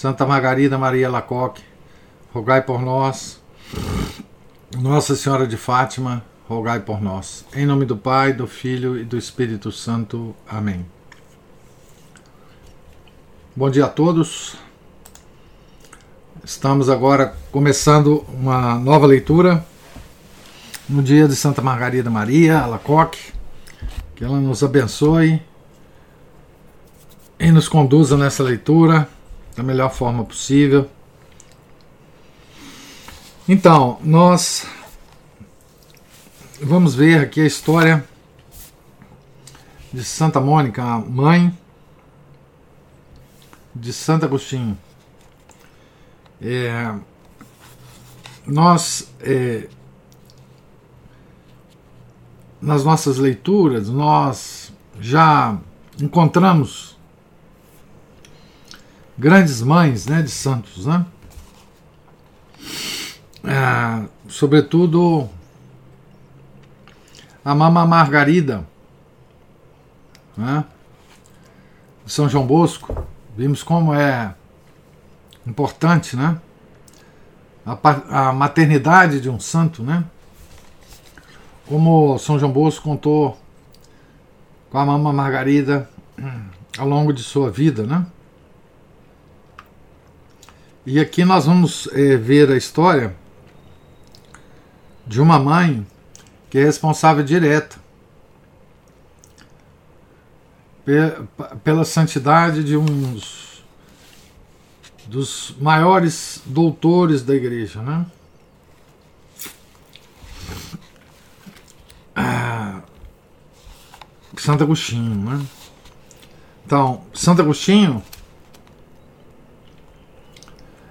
[0.00, 1.62] Santa Margarida Maria Lacoque,
[2.32, 3.38] rogai por nós.
[4.78, 7.44] Nossa Senhora de Fátima, rogai por nós.
[7.54, 10.34] Em nome do Pai, do Filho e do Espírito Santo.
[10.48, 10.86] Amém.
[13.54, 14.56] Bom dia a todos.
[16.42, 19.66] Estamos agora começando uma nova leitura
[20.88, 23.34] no dia de Santa Margarida Maria Alacoque.
[24.16, 25.42] Que ela nos abençoe
[27.38, 29.06] e nos conduza nessa leitura
[29.56, 30.88] da melhor forma possível.
[33.48, 34.66] Então, nós
[36.62, 38.04] vamos ver aqui a história
[39.92, 41.56] de Santa Mônica, mãe
[43.74, 44.78] de Santo Agostinho.
[46.40, 46.94] É,
[48.46, 49.68] nós, é,
[52.60, 55.58] nas nossas leituras, nós já
[56.00, 56.89] encontramos
[59.20, 61.04] grandes mães né, de santos, né?
[63.44, 65.28] É, sobretudo
[67.44, 68.66] a Mama Margarida,
[70.34, 70.64] né?
[72.06, 73.06] São João Bosco.
[73.36, 74.34] Vimos como é
[75.46, 76.40] importante, né?
[77.66, 80.02] A, a maternidade de um santo, né?
[81.66, 83.38] Como São João Bosco contou
[84.70, 85.90] com a Mama Margarida
[86.78, 88.06] ao longo de sua vida, né?
[90.92, 93.14] E aqui nós vamos é, ver a história
[95.06, 95.86] de uma mãe
[96.50, 97.78] que é responsável direta
[101.62, 103.16] pela santidade de um
[105.06, 108.04] dos maiores doutores da igreja, né?
[112.16, 112.80] Ah,
[114.36, 115.46] Santo Agostinho, né?
[116.66, 118.02] Então, Santo Agostinho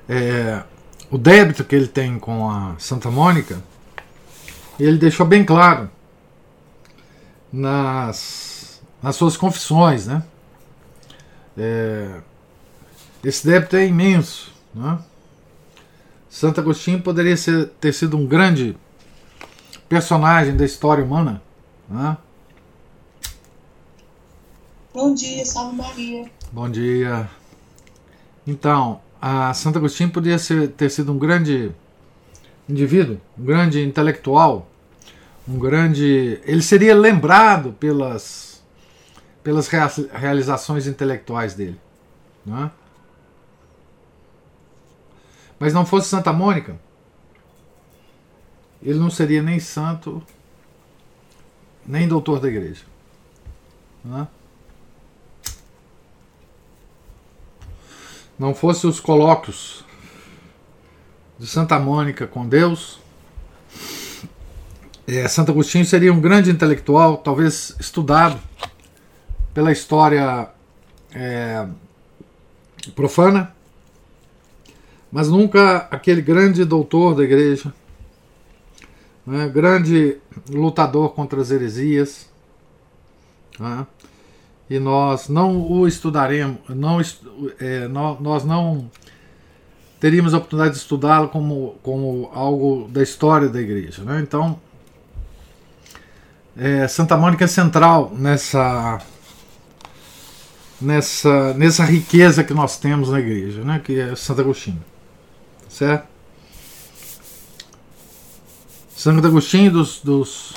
[0.10, 0.64] é,
[1.12, 3.62] o débito que ele tem com a Santa Mônica,
[4.80, 5.88] ele deixou bem claro
[7.54, 10.24] nas, nas suas confissões, né?
[11.56, 12.22] É,
[13.24, 14.98] esse débito é imenso, né?
[16.28, 18.76] Santo Agostinho poderia ser, ter sido um grande
[19.88, 21.42] personagem da história humana,
[21.88, 22.18] né?
[24.92, 26.32] Bom dia, Salve Maria.
[26.52, 27.30] Bom dia.
[28.46, 31.72] Então, a Santo Agostinho podia ser, ter sido um grande
[32.68, 34.70] indivíduo, um grande intelectual,
[35.48, 36.40] um grande.
[36.46, 38.64] Ele seria lembrado pelas,
[39.44, 41.80] pelas realizações intelectuais dele.
[42.46, 42.72] Não é?
[45.60, 46.80] Mas não fosse Santa Mônica,
[48.82, 50.24] ele não seria nem santo,
[51.86, 52.86] nem doutor da igreja.
[54.06, 54.39] Não
[58.40, 59.84] não fosse os colóquios
[61.38, 63.00] de Santa Mônica com Deus,
[65.12, 68.40] é, Santo Agostinho seria um grande intelectual, talvez estudado
[69.56, 70.50] pela história
[71.12, 71.68] é,
[72.96, 73.52] profana,
[75.12, 77.74] mas nunca aquele grande doutor da igreja,
[79.26, 80.18] né, grande
[80.48, 82.30] lutador contra as heresias.
[83.60, 83.88] Né,
[84.70, 87.02] e nós não o estudaremos, não,
[87.60, 88.90] é, nós não
[90.00, 94.04] teríamos a oportunidade de estudá-lo como, como algo da história da igreja.
[94.04, 94.20] Né?
[94.22, 94.60] Então,
[96.56, 99.00] é, Santa Mônica é central nessa,
[100.80, 103.82] nessa, nessa riqueza que nós temos na igreja, né?
[103.84, 104.84] que é Santo Agostinho.
[105.68, 106.08] Certo?
[108.96, 110.54] Santo Agostinho dos, dos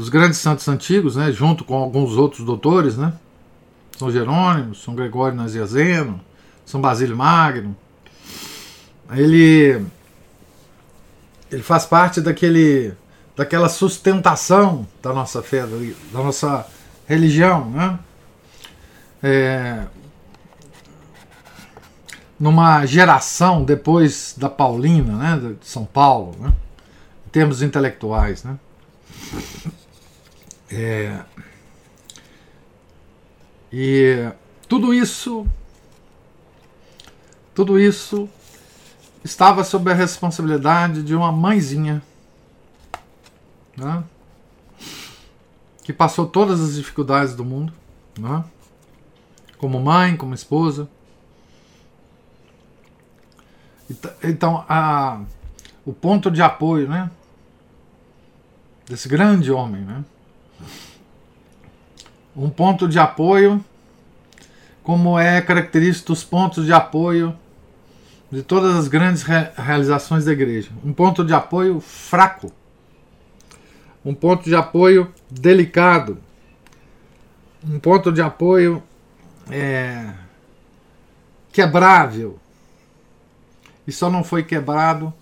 [0.00, 3.12] dos grandes santos antigos, né, junto com alguns outros doutores, né,
[3.98, 6.18] São Jerônimo, São Gregório Naziazeno,
[6.64, 7.76] São Basílio Magno.
[9.12, 9.84] Ele
[11.52, 12.94] ele faz parte daquele
[13.36, 16.66] daquela sustentação da nossa fé, da nossa
[17.06, 17.98] religião, né?
[19.22, 19.84] É,
[22.38, 26.50] numa geração depois da Paulina, né, de São Paulo, né,
[27.26, 28.58] em termos intelectuais, né?
[30.72, 31.24] É,
[33.72, 34.30] e
[34.68, 35.46] tudo isso,
[37.54, 38.28] tudo isso
[39.24, 42.02] estava sob a responsabilidade de uma mãezinha
[43.76, 44.04] né?
[45.82, 47.72] que passou todas as dificuldades do mundo,
[48.18, 48.44] né?
[49.58, 50.88] como mãe, como esposa.
[54.22, 55.20] Então, a,
[55.84, 57.10] o ponto de apoio né?
[58.86, 60.04] desse grande homem, né?
[62.36, 63.64] Um ponto de apoio,
[64.82, 67.36] como é característico dos pontos de apoio
[68.30, 70.70] de todas as grandes realizações da igreja.
[70.84, 72.52] Um ponto de apoio fraco
[74.04, 76.18] um ponto de apoio delicado,
[77.62, 78.82] um ponto de apoio
[79.50, 80.12] é,
[81.52, 82.38] quebrável.
[83.86, 85.12] E só não foi quebrado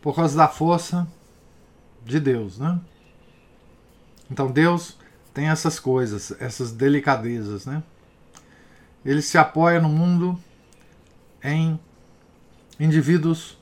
[0.00, 1.06] por causa da força
[2.04, 2.78] de Deus, né?
[4.30, 4.98] Então Deus
[5.32, 7.82] tem essas coisas, essas delicadezas, né?
[9.04, 10.38] Ele se apoia no mundo
[11.42, 11.78] em
[12.78, 13.58] indivíduos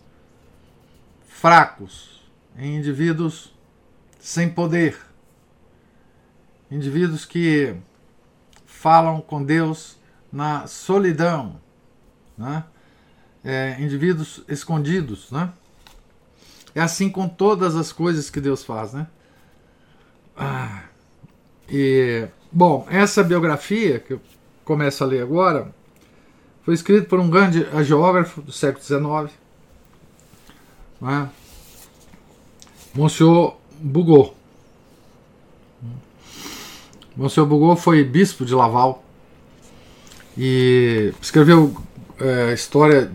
[1.26, 2.22] fracos,
[2.56, 3.54] em indivíduos
[4.18, 4.98] sem poder.
[6.70, 7.74] Indivíduos que
[8.66, 9.98] falam com Deus
[10.32, 11.60] na solidão,
[12.36, 12.64] né?
[13.42, 15.52] É, indivíduos escondidos, né?
[16.74, 19.06] É assim com todas as coisas que Deus faz, né?
[20.42, 20.84] Ah,
[21.69, 24.20] e bom, essa biografia que eu
[24.64, 25.70] começo a ler agora
[26.62, 29.38] foi escrita por um grande geógrafo do século XIX,
[30.98, 31.28] né?
[32.94, 34.34] Monsieur Bugou.
[37.14, 39.04] Monsenhor Bugou foi bispo de Laval
[40.38, 41.76] e escreveu
[42.19, 43.12] é, história,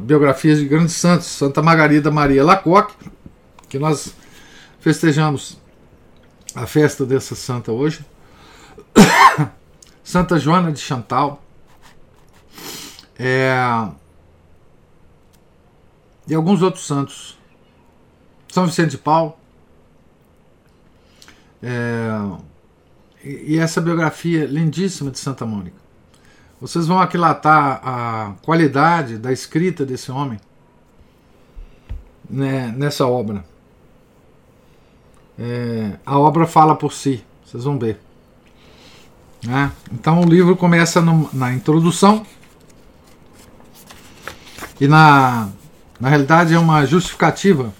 [0.00, 2.94] biografias de grandes santos, Santa Margarida Maria Lacoque,
[3.66, 4.14] que nós
[4.78, 5.58] festejamos
[6.56, 8.02] a festa dessa santa hoje,
[10.02, 11.42] Santa Joana de Chantal,
[13.18, 13.54] é,
[16.26, 17.38] e alguns outros santos,
[18.48, 19.36] São Vicente de Paulo,
[21.62, 22.08] é,
[23.22, 25.76] e essa biografia lindíssima de Santa Mônica.
[26.58, 30.40] Vocês vão aquilatar a qualidade da escrita desse homem
[32.30, 33.44] né, nessa obra.
[35.38, 38.00] É, a obra fala por si, vocês vão ver.
[39.44, 39.70] Né?
[39.92, 42.26] Então o livro começa no, na introdução
[44.80, 45.48] e na,
[46.00, 47.72] na realidade é uma justificativa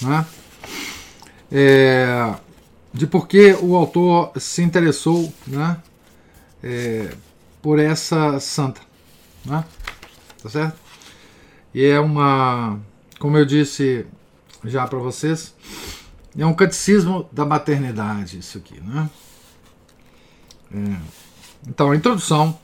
[0.00, 0.26] né?
[1.52, 2.34] é,
[2.92, 5.76] de por que o autor se interessou né,
[6.62, 7.14] é,
[7.62, 8.80] por essa santa.
[9.44, 9.64] Né?
[10.42, 10.78] Tá certo?
[11.74, 12.80] E é uma,
[13.18, 14.06] como eu disse
[14.64, 15.54] já para vocês,
[16.42, 18.80] é um catecismo da maternidade, isso aqui.
[18.80, 19.10] Né?
[20.72, 20.96] É.
[21.66, 22.58] Então, a introdução,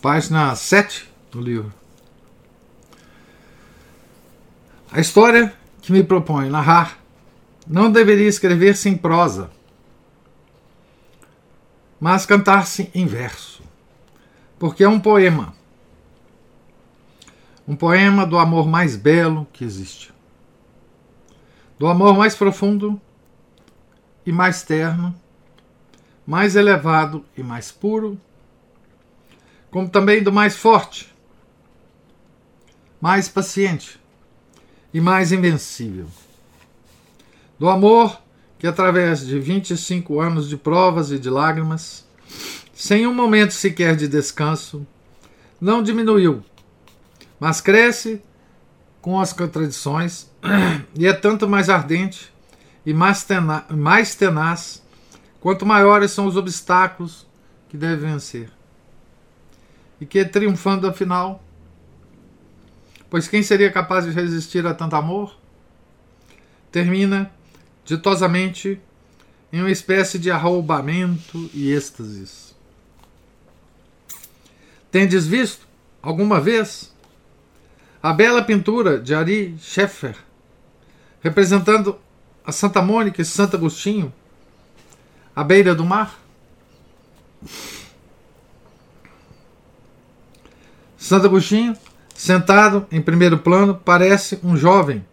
[0.00, 1.72] página 7 do livro.
[4.90, 6.98] A história que me propõe narrar
[7.66, 9.50] não deveria escrever-se em prosa,
[11.98, 13.62] mas cantar-se em verso,
[14.58, 15.54] porque é um poema.
[17.66, 20.12] Um poema do amor mais belo que existe.
[21.82, 23.00] Do amor mais profundo
[24.24, 25.12] e mais terno,
[26.24, 28.16] mais elevado e mais puro,
[29.68, 31.12] como também do mais forte,
[33.00, 34.00] mais paciente
[34.94, 36.06] e mais invencível.
[37.58, 38.22] Do amor
[38.60, 42.06] que, através de 25 anos de provas e de lágrimas,
[42.72, 44.86] sem um momento sequer de descanso,
[45.60, 46.44] não diminuiu,
[47.40, 48.22] mas cresce
[49.00, 50.30] com as contradições
[50.94, 52.32] e é tanto mais ardente
[52.84, 54.82] e mais tenaz, mais tenaz
[55.40, 57.26] quanto maiores são os obstáculos
[57.68, 58.50] que deve vencer.
[60.00, 61.42] E que, triunfando afinal,
[63.08, 65.36] pois quem seria capaz de resistir a tanto amor?
[66.70, 67.30] Termina
[67.84, 68.80] ditosamente
[69.52, 72.54] em uma espécie de arroubamento e êxtases.
[74.90, 75.66] Tendes visto,
[76.02, 76.92] alguma vez,
[78.02, 80.16] a bela pintura de Ari Scheffer,
[81.22, 81.98] representando
[82.44, 84.12] a Santa Mônica e Santo Agostinho,
[85.34, 86.20] à beira do mar?
[90.98, 91.76] Santo Agostinho,
[92.14, 95.04] sentado em primeiro plano, parece um jovem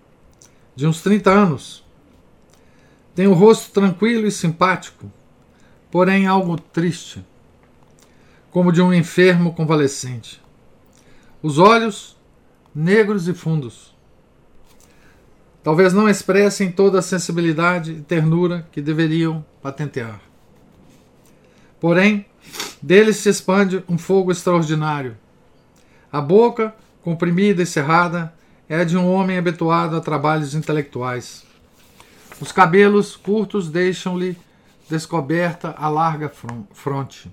[0.75, 1.86] de uns 30 anos,
[3.16, 5.12] tem o rosto tranquilo e simpático,
[5.92, 7.25] porém algo triste,
[8.50, 10.42] como de um enfermo convalescente.
[11.42, 12.18] Os olhos
[12.74, 13.94] negros e fundos.
[15.69, 20.19] Talvez não expressem toda a sensibilidade e ternura que deveriam patentear.
[21.79, 22.25] Porém,
[22.81, 25.15] Dele se expande um fogo extraordinário.
[26.11, 26.73] A boca,
[27.03, 28.33] comprimida e cerrada,
[28.67, 31.45] é de um homem habituado a trabalhos intelectuais.
[32.41, 34.35] Os cabelos curtos deixam-lhe
[34.89, 36.31] descoberta a larga
[36.73, 37.31] fronte,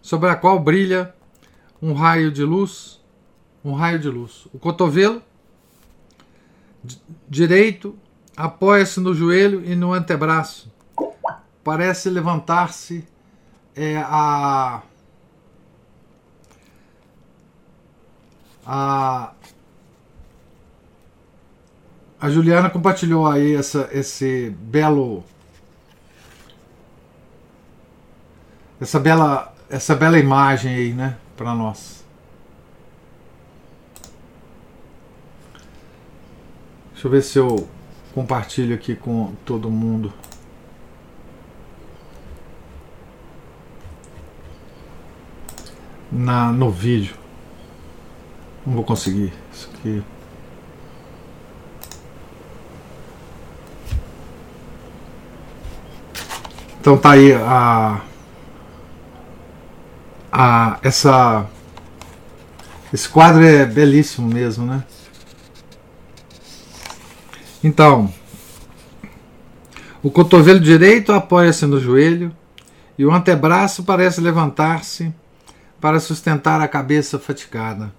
[0.00, 1.14] sobre a qual brilha
[1.82, 2.98] um raio de luz,
[3.62, 4.48] um raio de luz.
[4.50, 5.20] O cotovelo
[7.28, 7.98] direito
[8.36, 10.70] apoia-se no joelho e no antebraço.
[11.62, 13.04] Parece levantar-se
[13.74, 14.82] é, a
[18.66, 19.32] a
[22.20, 25.24] a Juliana compartilhou aí essa, esse belo
[28.80, 32.01] essa bela essa bela imagem aí, né, para nós.
[37.02, 37.68] Deixa eu ver se eu
[38.14, 40.12] compartilho aqui com todo mundo.
[46.12, 47.16] Na, no vídeo.
[48.64, 49.32] Não vou conseguir.
[49.52, 50.00] Isso aqui.
[56.80, 58.00] Então tá aí a,
[60.30, 61.50] a essa
[62.94, 64.84] esse quadro é belíssimo mesmo, né?
[67.62, 68.12] Então,
[70.02, 72.34] o cotovelo direito apoia-se no joelho
[72.98, 75.14] e o antebraço parece levantar-se
[75.80, 77.92] para sustentar a cabeça fatigada.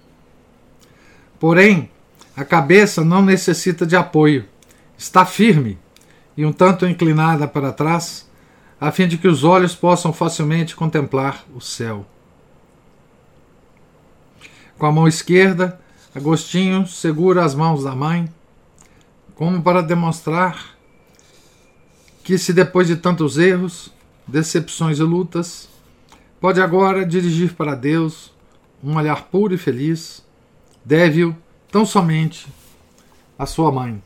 [1.40, 1.90] Porém,
[2.36, 4.44] a cabeça não necessita de apoio,
[4.98, 5.78] está firme
[6.36, 8.28] e um tanto inclinada para trás,
[8.80, 12.04] a fim de que os olhos possam facilmente contemplar o céu.
[14.76, 15.80] Com a mão esquerda,
[16.14, 18.28] Agostinho segura as mãos da mãe
[19.34, 20.76] como para demonstrar
[22.22, 23.90] que, se depois de tantos erros,
[24.26, 25.68] decepções e lutas,
[26.40, 28.32] pode agora dirigir para Deus
[28.82, 30.24] um olhar puro e feliz,
[30.84, 31.36] deve-o
[31.70, 32.46] tão somente
[33.38, 34.02] à sua mãe.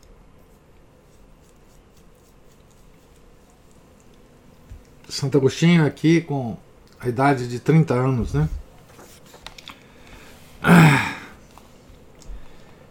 [5.08, 6.56] Santo Agostinho aqui com
[7.00, 8.48] a idade de 30 anos, né?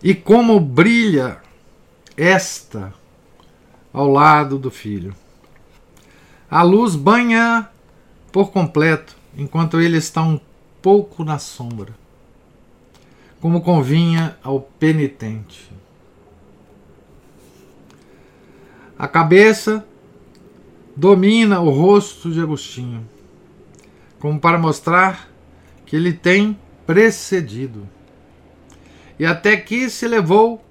[0.01, 1.41] E como brilha
[2.17, 2.93] esta
[3.93, 5.15] ao lado do filho.
[6.50, 7.69] A luz banha
[8.31, 10.39] por completo, enquanto ele está um
[10.81, 11.93] pouco na sombra,
[13.39, 15.71] como convinha ao penitente.
[18.97, 19.86] A cabeça
[20.95, 23.07] domina o rosto de Agostinho,
[24.19, 25.29] como para mostrar
[25.86, 27.88] que ele tem precedido.
[29.19, 30.63] E até que se levou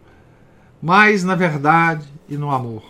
[0.81, 2.83] mas na verdade e no amor.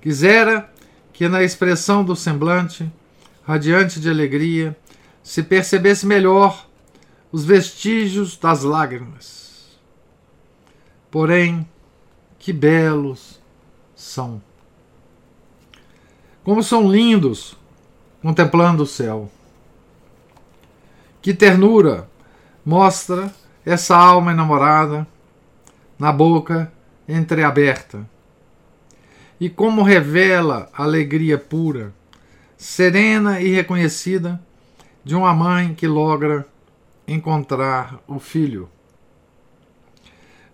[0.00, 0.72] Quisera
[1.12, 2.90] que na expressão do semblante,
[3.42, 4.76] radiante de alegria,
[5.22, 6.66] se percebesse melhor
[7.32, 9.78] os vestígios das lágrimas.
[11.10, 11.66] Porém,
[12.38, 13.40] que belos
[13.94, 14.40] são!
[16.44, 17.56] Como são lindos
[18.22, 19.30] contemplando o céu!
[21.20, 22.08] Que ternura
[22.64, 25.06] mostra essa alma enamorada
[25.98, 26.72] na boca
[27.08, 28.08] entreaberta.
[29.38, 31.92] E como revela a alegria pura,
[32.56, 34.40] serena e reconhecida
[35.04, 36.46] de uma mãe que logra
[37.06, 38.68] encontrar o filho.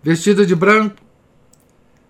[0.01, 1.01] Vestida de branco,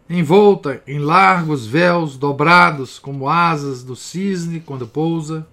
[0.09, 5.47] envolta em largos véus dobrados como asas do cisne quando pousa,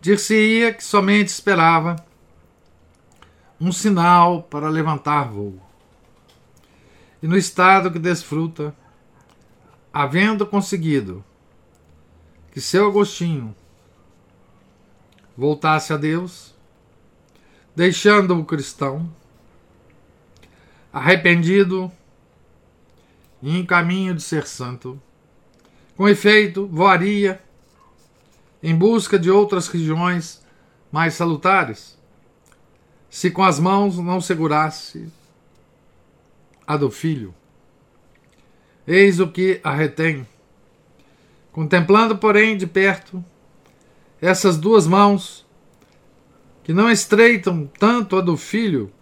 [0.00, 1.96] dir-se-ia que somente esperava
[3.60, 5.71] um sinal para levantar voo
[7.22, 8.74] e no estado que desfruta,
[9.92, 11.24] havendo conseguido
[12.50, 13.54] que seu Agostinho
[15.36, 16.52] voltasse a Deus,
[17.76, 19.08] deixando o cristão,
[20.92, 21.90] arrependido
[23.40, 25.00] e em caminho de ser santo.
[25.96, 27.42] Com efeito, voaria
[28.62, 30.44] em busca de outras regiões
[30.90, 31.98] mais salutares,
[33.08, 35.10] se com as mãos não segurasse
[36.66, 37.34] a do filho.
[38.86, 40.26] Eis o que a retém.
[41.52, 43.24] Contemplando, porém, de perto
[44.20, 45.44] essas duas mãos,
[46.62, 48.92] que não estreitam tanto a do filho,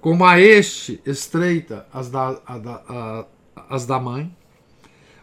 [0.00, 3.26] como a este estreita as da, a da, a,
[3.68, 4.34] as da mãe,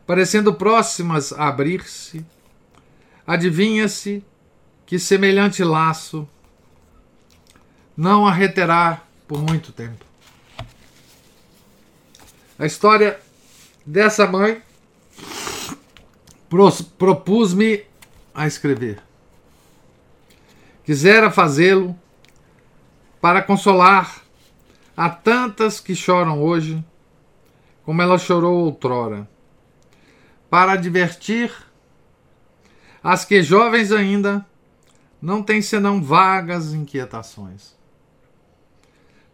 [0.05, 2.25] parecendo próximas a abrir-se,
[3.25, 4.23] adivinha-se
[4.85, 6.27] que semelhante laço
[7.95, 10.10] não a reterá por muito tempo.
[12.61, 13.19] A história
[13.83, 14.61] dessa mãe
[16.95, 17.83] propus-me
[18.35, 19.01] a escrever.
[20.83, 21.99] quisera fazê-lo
[23.19, 24.21] para consolar
[24.95, 26.85] a tantas que choram hoje,
[27.83, 29.27] como ela chorou outrora,
[30.47, 31.51] para divertir
[33.03, 34.45] as que jovens ainda
[35.19, 37.75] não têm senão vagas inquietações,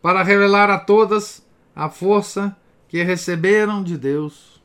[0.01, 2.55] para revelar a todas a força
[2.88, 4.62] que receberam de Deus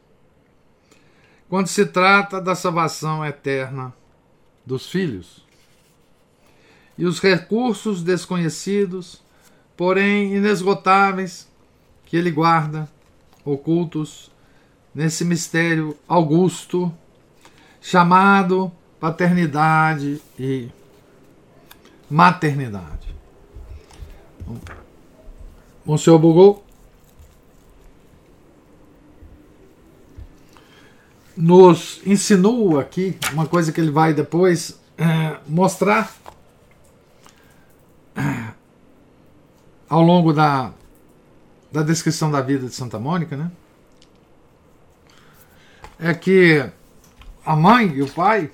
[1.48, 3.92] quando se trata da salvação eterna
[4.64, 5.44] dos filhos.
[6.96, 9.22] E os recursos desconhecidos,
[9.76, 11.46] porém inesgotáveis,
[12.06, 12.88] que ele guarda,
[13.44, 14.30] ocultos
[14.94, 16.92] nesse mistério augusto,
[17.80, 20.70] chamado paternidade e
[22.08, 23.14] maternidade.
[25.84, 26.64] O senhor bugou?
[31.36, 36.14] Nos ensinou aqui uma coisa que ele vai depois é, mostrar
[38.14, 38.52] é,
[39.88, 40.72] ao longo da,
[41.70, 43.50] da descrição da vida de Santa Mônica, né?
[45.98, 46.68] É que
[47.44, 48.50] a mãe e o pai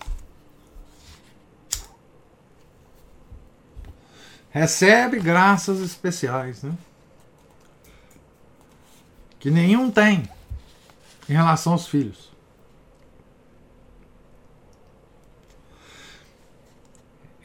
[4.50, 6.72] recebe graças especiais, né?
[9.38, 10.28] Que nenhum tem
[11.28, 12.27] em relação aos filhos.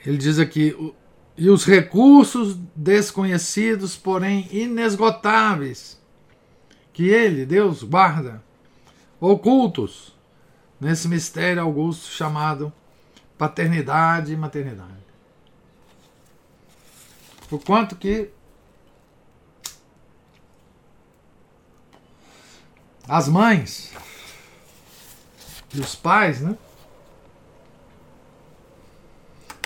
[0.05, 0.75] Ele diz aqui:
[1.37, 5.99] e os recursos desconhecidos, porém inesgotáveis,
[6.91, 8.43] que ele, Deus, guarda,
[9.19, 10.15] ocultos
[10.79, 12.71] nesse mistério augusto chamado
[13.37, 15.03] paternidade e maternidade.
[17.49, 18.29] Por quanto que
[23.07, 23.91] as mães
[25.73, 26.57] e os pais, né?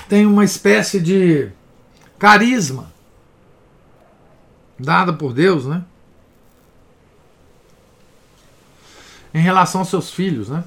[0.07, 1.51] Tem uma espécie de
[2.17, 2.91] carisma
[4.79, 5.83] dada por Deus, né?
[9.33, 10.63] Em relação aos seus filhos, né?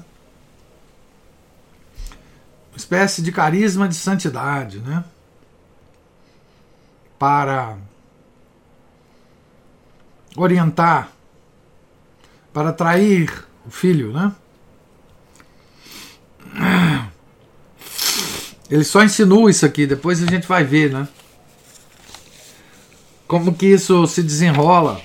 [2.71, 5.03] Uma espécie de carisma de santidade, né?
[7.17, 7.77] Para
[10.35, 11.11] orientar,
[12.53, 14.33] para atrair o filho, né?
[18.71, 21.05] Ele só insinua isso aqui, depois a gente vai ver, né?
[23.27, 25.01] Como que isso se desenrola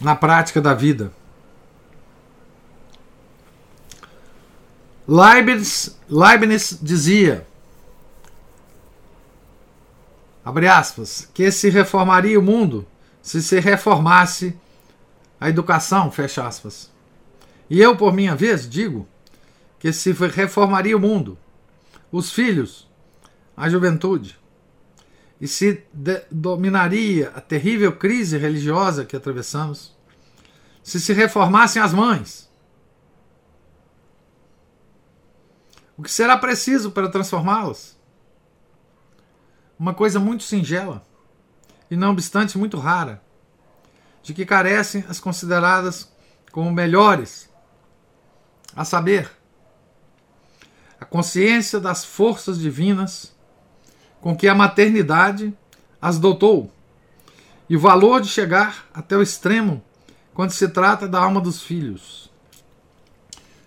[0.00, 1.12] na prática da vida.
[5.08, 7.44] Leibniz, Leibniz dizia,
[10.44, 12.86] abre aspas, que se reformaria o mundo
[13.20, 14.56] se se reformasse
[15.40, 16.92] a educação, fecha aspas.
[17.68, 19.08] E eu, por minha vez, digo
[19.80, 21.36] que se reformaria o mundo
[22.16, 22.88] os filhos,
[23.56, 24.38] a juventude,
[25.40, 25.84] e se
[26.30, 29.98] dominaria a terrível crise religiosa que atravessamos,
[30.80, 32.48] se se reformassem as mães.
[35.96, 37.98] O que será preciso para transformá-las?
[39.76, 41.04] Uma coisa muito singela,
[41.90, 43.20] e não obstante muito rara,
[44.22, 46.14] de que carecem as consideradas
[46.52, 47.50] como melhores,
[48.72, 49.28] a saber,
[51.04, 53.36] a consciência das forças divinas
[54.22, 55.54] com que a maternidade
[56.00, 56.72] as dotou
[57.68, 59.84] e o valor de chegar até o extremo
[60.32, 62.32] quando se trata da alma dos filhos.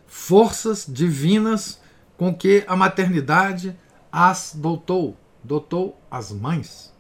[0.08, 1.80] Forças divinas
[2.17, 3.78] com que a maternidade
[4.12, 6.91] as dotou, dotou as mães.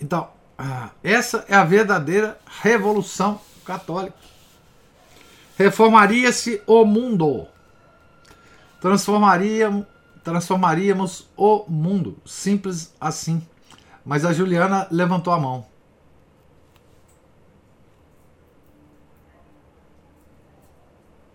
[0.00, 0.28] Então,
[1.00, 4.18] essa é a verdadeira revolução católica.
[5.56, 7.46] Reformaria-se o mundo
[8.82, 9.86] transformaríamos,
[10.24, 12.20] transformaríamos o mundo.
[12.26, 13.40] Simples assim.
[14.04, 15.64] Mas a Juliana levantou a mão.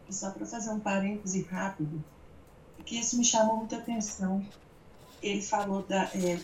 [0.10, 2.03] Só para fazer um parêntese rápido,
[2.86, 4.45] que isso me chamou muita atenção.
[5.21, 6.39] Ele falou da é,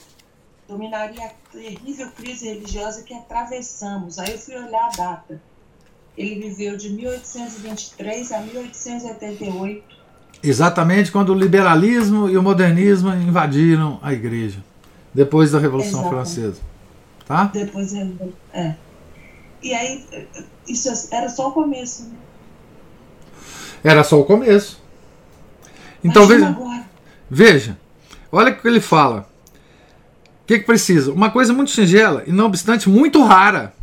[0.68, 4.20] dominaria a terrível crise religiosa que atravessamos.
[4.20, 5.42] Aí eu fui olhar a data.
[6.16, 10.03] Ele viveu de 1823 a 1888
[10.44, 14.60] Exatamente quando o liberalismo e o modernismo invadiram a igreja,
[15.14, 16.14] depois da Revolução Exatamente.
[16.14, 16.62] Francesa.
[17.26, 17.46] Tá?
[17.46, 18.76] Depois é.
[19.62, 20.06] E aí,
[20.68, 22.18] isso era só o começo, né?
[23.82, 24.82] Era só o começo.
[26.04, 26.58] Então veja,
[27.30, 27.78] veja,
[28.30, 29.30] olha o que ele fala.
[30.42, 31.14] O que, que precisa?
[31.14, 33.74] Uma coisa muito singela e, não obstante, muito rara,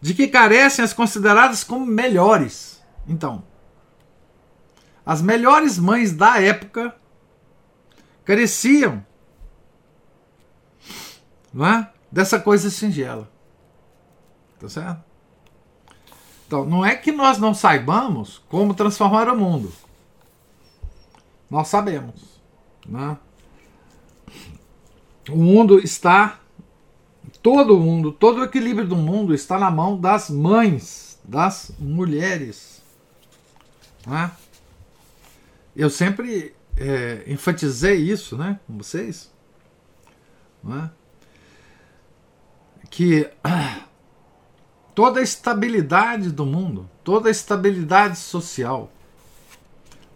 [0.00, 2.80] de que carecem as consideradas como melhores.
[3.08, 3.42] Então,
[5.04, 6.94] as melhores mães da época
[8.24, 9.04] careciam
[11.54, 11.90] não é?
[12.10, 13.30] dessa coisa singela.
[14.58, 15.04] Tá certo?
[16.46, 19.72] Então, não é que nós não saibamos como transformar o mundo.
[21.48, 22.40] Nós sabemos.
[22.86, 23.16] Né?
[25.30, 26.40] O mundo está.
[27.40, 32.82] Todo o mundo, todo o equilíbrio do mundo está na mão das mães, das mulheres.
[34.06, 34.30] Né?
[35.76, 39.32] Eu sempre é, enfatizei isso né, com vocês.
[40.62, 40.90] Né?
[42.90, 43.28] Que
[44.94, 48.90] toda a estabilidade do mundo, toda a estabilidade social,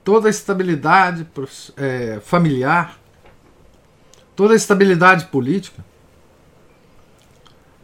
[0.04, 1.26] toda a estabilidade
[1.76, 2.98] é, familiar,
[4.34, 5.84] toda a estabilidade política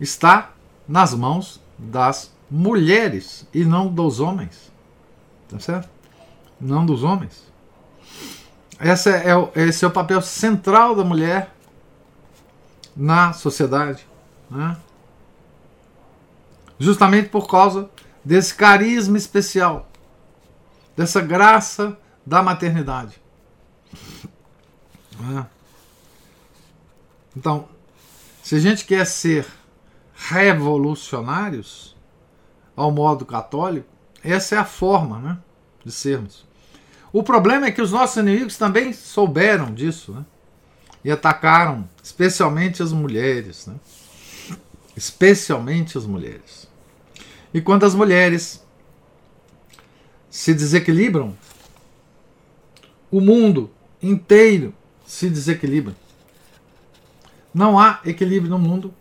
[0.01, 0.53] está
[0.87, 4.73] nas mãos das mulheres e não dos homens.
[5.49, 5.89] Tá certo?
[6.61, 7.53] Não dos homens.
[8.81, 11.55] Esse é, o, esse é o papel central da mulher
[12.97, 14.07] na sociedade.
[14.51, 14.77] Né?
[16.79, 17.89] Justamente por causa
[18.25, 19.89] desse carisma especial,
[20.97, 23.21] dessa graça da maternidade.
[25.21, 25.47] Né?
[27.37, 27.69] Então,
[28.43, 29.47] se a gente quer ser
[30.15, 31.95] revolucionários,
[32.77, 33.89] ao modo católico,
[34.23, 35.39] essa é a forma né,
[35.85, 36.47] de sermos.
[37.15, 40.25] O problema é que os nossos inimigos também souberam disso né,
[41.05, 43.69] e atacaram especialmente as mulheres.
[43.69, 43.77] Né,
[44.97, 46.69] especialmente as mulheres.
[47.55, 48.61] E quando as mulheres
[50.29, 51.39] se desequilibram,
[53.13, 53.71] o mundo
[54.03, 54.75] inteiro
[55.07, 55.95] se desequilibra.
[57.55, 58.93] Não há equilíbrio no mundo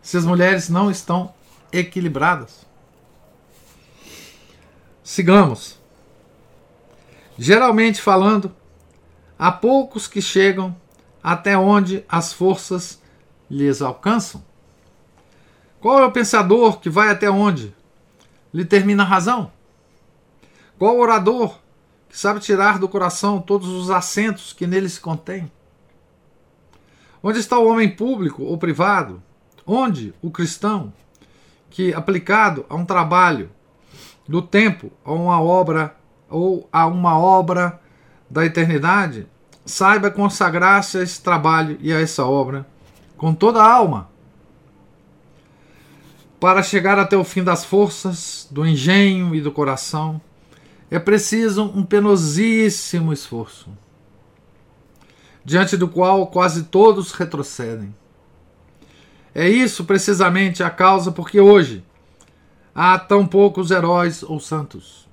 [0.00, 1.34] se as mulheres não estão
[1.72, 2.64] equilibradas.
[5.02, 5.79] Sigamos.
[7.42, 8.54] Geralmente falando,
[9.38, 10.76] há poucos que chegam
[11.22, 13.00] até onde as forças
[13.50, 14.44] lhes alcançam.
[15.80, 17.74] Qual é o pensador que vai até onde
[18.52, 19.50] lhe termina a razão?
[20.78, 21.58] Qual orador
[22.10, 25.50] que sabe tirar do coração todos os assentos que nele se contém?
[27.22, 29.22] Onde está o homem público ou privado?
[29.66, 30.92] Onde o cristão
[31.70, 33.50] que, aplicado a um trabalho
[34.28, 35.98] do tempo, a uma obra
[36.30, 37.80] ou a uma obra
[38.30, 39.26] da eternidade,
[39.66, 42.66] saiba consagrar-se a esse trabalho e a essa obra
[43.16, 44.08] com toda a alma,
[46.40, 50.18] para chegar até o fim das forças, do engenho e do coração,
[50.90, 53.68] é preciso um penosíssimo esforço
[55.44, 57.94] diante do qual quase todos retrocedem.
[59.34, 61.84] É isso precisamente a causa porque hoje
[62.74, 65.09] há tão poucos heróis ou santos.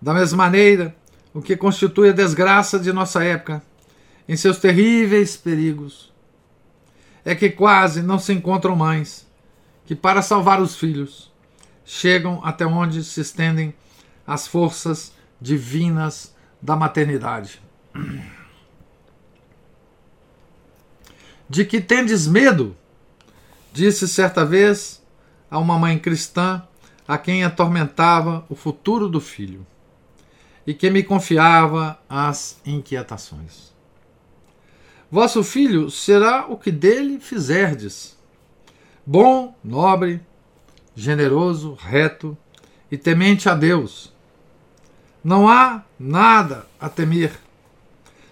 [0.00, 0.96] Da mesma maneira,
[1.34, 3.62] o que constitui a desgraça de nossa época,
[4.26, 6.10] em seus terríveis perigos,
[7.22, 9.28] é que quase não se encontram mães
[9.84, 11.30] que, para salvar os filhos,
[11.84, 13.74] chegam até onde se estendem
[14.26, 17.60] as forças divinas da maternidade.
[21.48, 22.74] De que tendes medo?
[23.72, 25.02] Disse certa vez
[25.50, 26.62] a uma mãe cristã
[27.06, 29.66] a quem atormentava o futuro do filho
[30.70, 33.72] e que me confiava as inquietações.
[35.10, 38.16] Vosso filho será o que dele fizerdes.
[39.04, 40.20] Bom, nobre,
[40.94, 42.38] generoso, reto
[42.88, 44.12] e temente a Deus.
[45.24, 47.32] Não há nada a temer.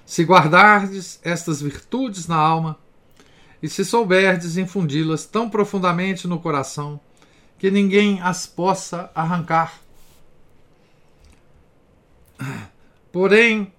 [0.07, 2.79] Se guardardes estas virtudes na alma,
[3.61, 7.01] e se souberdes infundi-las tão profundamente no coração
[7.59, 9.88] que ninguém as possa arrancar.
[13.20, 13.72] Porém,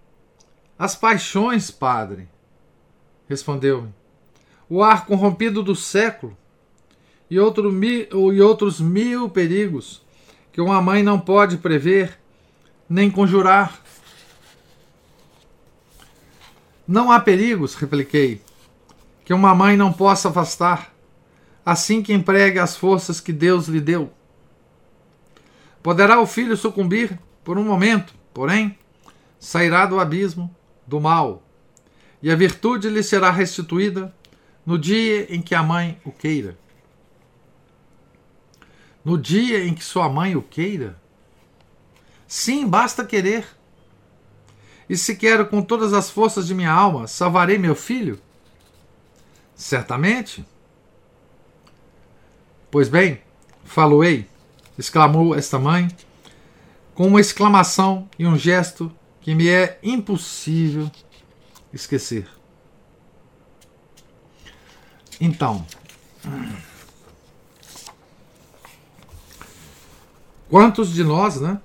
[0.78, 2.28] as paixões, padre,
[3.25, 3.93] respondeu-me,
[4.69, 6.38] o ar corrompido do século
[7.32, 10.02] e, outro e outros mil perigos
[10.52, 12.19] que uma mãe não pode prever
[12.89, 13.82] nem conjurar.
[16.86, 18.41] Não há perigos, repliquei,
[19.23, 20.93] que uma mãe não possa afastar,
[21.65, 24.12] assim que empregue as forças que Deus lhe deu.
[25.82, 28.78] Poderá o filho sucumbir por um momento, porém,
[29.39, 30.54] sairá do abismo
[30.86, 31.41] do mal,
[32.21, 34.13] e a virtude lhe será restituída
[34.65, 36.58] no dia em que a mãe o queira.
[39.04, 40.99] No dia em que sua mãe o queira?
[42.28, 43.47] Sim, basta querer.
[44.89, 48.19] E se quero com todas as forças de minha alma, salvarei meu filho?
[49.56, 50.45] Certamente.
[52.69, 53.21] Pois bem,
[53.63, 54.28] falo-ei,
[54.78, 55.88] exclamou esta mãe,
[56.93, 60.89] com uma exclamação e um gesto que me é impossível
[61.73, 62.27] esquecer.
[65.19, 65.65] Então,
[70.49, 71.60] quantos de nós, né?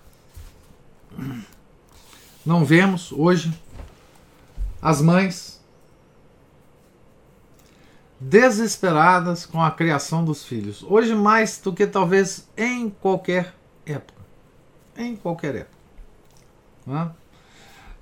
[2.44, 3.56] Não vemos hoje
[4.82, 5.54] as mães
[8.20, 10.82] desesperadas com a criação dos filhos.
[10.82, 13.54] Hoje mais do que talvez em qualquer
[13.86, 14.20] época.
[14.96, 15.78] Em qualquer época.
[16.86, 17.10] Né?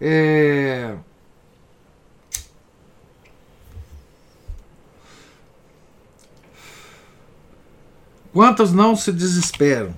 [0.04, 0.96] É...
[8.32, 9.94] Quantos não se desesperam?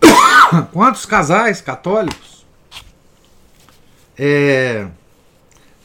[0.72, 2.46] Quantos casais católicos
[4.16, 4.88] é,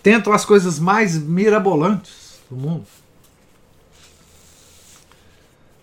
[0.01, 2.85] tentam as coisas mais mirabolantes do mundo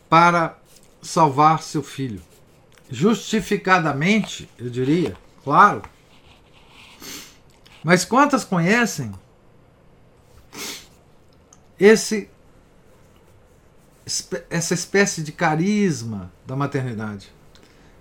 [0.08, 0.56] para
[1.02, 2.22] salvar seu filho?
[2.90, 5.82] Justificadamente, eu diria, claro.
[7.82, 9.12] Mas quantas conhecem
[11.78, 12.28] esse
[14.50, 17.32] essa espécie de carisma da maternidade,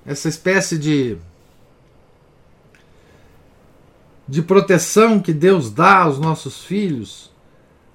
[0.05, 1.17] essa espécie de
[4.27, 7.31] de proteção que Deus dá aos nossos filhos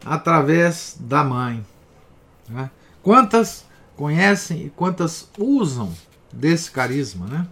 [0.05, 1.65] através da mãe.
[2.49, 2.71] Né?
[3.03, 3.65] Quantas
[3.97, 5.93] conhecem e quantas usam
[6.33, 7.49] desse carisma, né?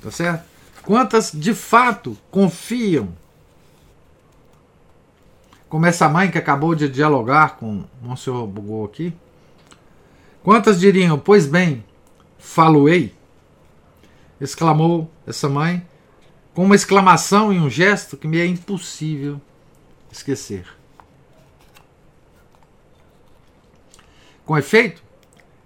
[0.00, 0.55] Tá certo?
[0.86, 3.08] Quantas de fato confiam
[5.68, 9.12] como essa mãe que acabou de dialogar com o senhor Bugou aqui?
[10.44, 11.84] Quantas diriam, pois bem,
[12.38, 13.12] faloei?
[14.40, 15.84] exclamou essa mãe,
[16.54, 19.40] com uma exclamação e um gesto que me é impossível
[20.12, 20.68] esquecer.
[24.44, 25.02] Com efeito,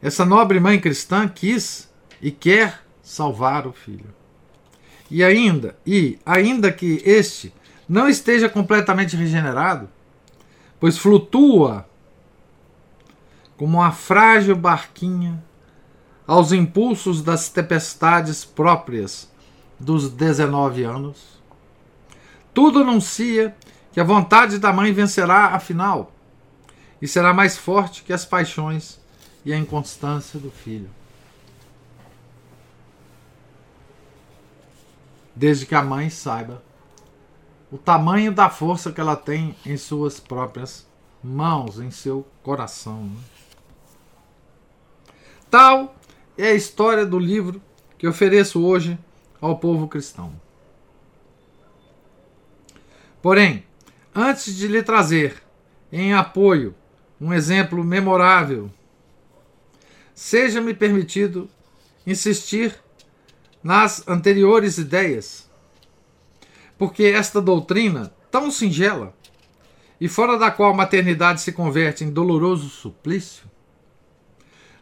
[0.00, 4.18] essa nobre mãe cristã quis e quer salvar o filho.
[5.10, 7.52] E ainda, e ainda que este
[7.88, 9.88] não esteja completamente regenerado,
[10.78, 11.86] pois flutua
[13.56, 15.42] como uma frágil barquinha
[16.26, 19.28] aos impulsos das tempestades próprias
[19.78, 21.42] dos 19 anos.
[22.54, 23.54] Tudo anuncia
[23.92, 26.12] que a vontade da mãe vencerá afinal
[27.02, 29.00] e será mais forte que as paixões
[29.44, 30.99] e a inconstância do filho.
[35.40, 36.62] Desde que a mãe saiba
[37.72, 40.86] o tamanho da força que ela tem em suas próprias
[41.24, 43.04] mãos, em seu coração.
[43.04, 43.20] Né?
[45.50, 45.94] Tal
[46.36, 47.58] é a história do livro
[47.96, 48.98] que ofereço hoje
[49.40, 50.30] ao povo cristão.
[53.22, 53.64] Porém,
[54.14, 55.42] antes de lhe trazer
[55.90, 56.74] em apoio
[57.18, 58.70] um exemplo memorável,
[60.14, 61.48] seja-me permitido
[62.06, 62.78] insistir
[63.62, 65.50] nas anteriores ideias
[66.80, 69.14] porque esta doutrina, tão singela,
[70.00, 73.44] e fora da qual a maternidade se converte em doloroso suplício,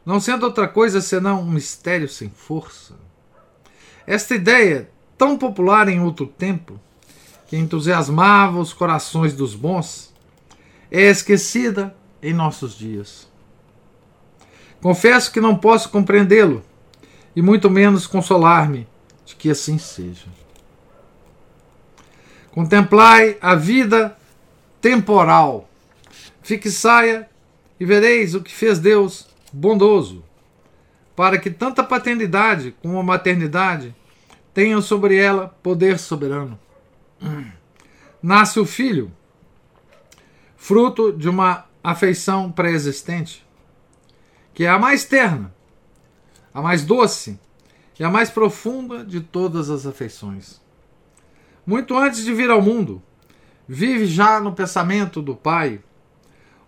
[0.07, 2.95] não sendo outra coisa senão um mistério sem força.
[4.07, 4.89] Esta ideia,
[5.19, 6.79] tão popular em outro tempo,
[7.49, 10.15] que entusiasmava os corações dos bons,
[10.93, 13.29] é esquecida em nossos dias.
[14.81, 16.63] Confesso que não posso compreendê-lo,
[17.39, 18.85] e muito menos consolar-me
[19.25, 20.27] de que assim seja.
[22.51, 24.19] Contemplai a vida
[24.81, 25.71] temporal.
[26.43, 27.31] Fique saia
[27.79, 30.25] e vereis o que fez Deus bondoso,
[31.15, 33.95] para que tanta paternidade como a maternidade
[34.53, 36.59] tenham sobre ela poder soberano.
[38.21, 39.13] Nasce o filho,
[40.57, 43.47] fruto de uma afeição pré-existente,
[44.53, 45.55] que é a mais terna,
[46.53, 47.39] a mais doce
[47.99, 50.61] e a mais profunda de todas as afeições
[51.69, 53.03] muito antes de vir ao mundo,
[53.69, 55.83] vive já no pensamento do pai,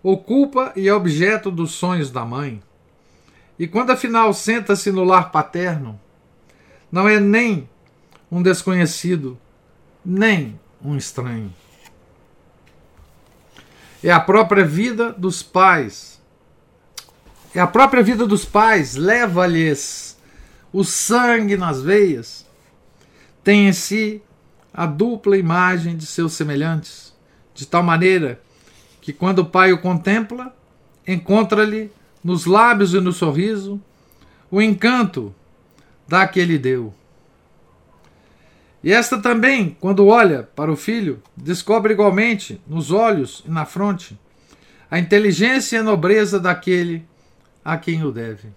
[0.03, 2.61] ocupa e é objeto dos sonhos da mãe.
[3.57, 5.99] E quando afinal senta-se no lar paterno,
[6.91, 7.67] não é nem
[8.31, 9.39] um desconhecido,
[10.05, 11.51] nem um estranho.
[14.03, 16.20] É a própria vida dos pais.
[17.53, 20.17] É a própria vida dos pais, leva-lhes
[20.71, 22.45] o sangue nas veias.
[23.43, 24.21] Tem em si
[24.73, 27.13] a dupla imagem de seus semelhantes,
[27.53, 28.41] de tal maneira
[29.01, 30.55] que quando o pai o contempla,
[31.05, 31.91] encontra-lhe
[32.23, 33.81] nos lábios e no sorriso
[34.49, 35.33] o encanto
[36.07, 36.93] da que ele deu.
[38.83, 44.17] E esta também, quando olha para o filho, descobre igualmente nos olhos e na fronte
[44.89, 47.05] a inteligência e a nobreza daquele
[47.63, 48.49] a quem o deve.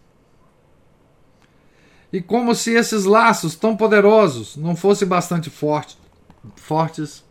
[2.12, 5.98] E como se esses laços tão poderosos não fossem bastante forte,
[6.56, 7.24] fortes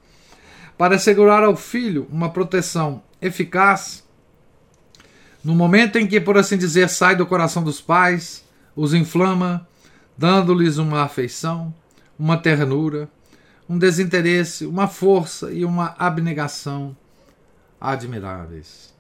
[0.78, 4.04] para assegurar ao filho uma proteção eficaz,
[5.44, 8.44] no momento em que, por assim dizer, sai do coração dos pais,
[8.76, 9.68] os inflama,
[10.18, 11.74] dando-lhes uma afeição,
[12.18, 13.10] uma ternura,
[13.68, 16.96] um desinteresse, uma força e uma abnegação
[17.80, 18.93] admiráveis.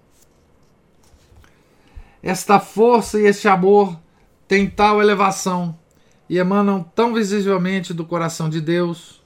[2.23, 3.99] Esta força e este amor
[4.47, 5.77] têm tal elevação
[6.29, 9.21] e emanam tão visivelmente do coração de Deus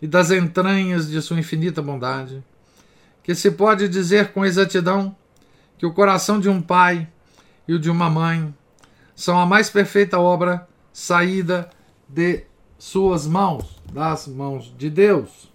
[0.00, 2.42] e das entranhas de sua infinita bondade,
[3.22, 5.14] que se pode dizer com exatidão
[5.76, 7.06] que o coração de um pai
[7.68, 8.52] e o de uma mãe
[9.14, 11.68] são a mais perfeita obra saída
[12.08, 12.44] de
[12.78, 15.52] suas mãos, das mãos de Deus.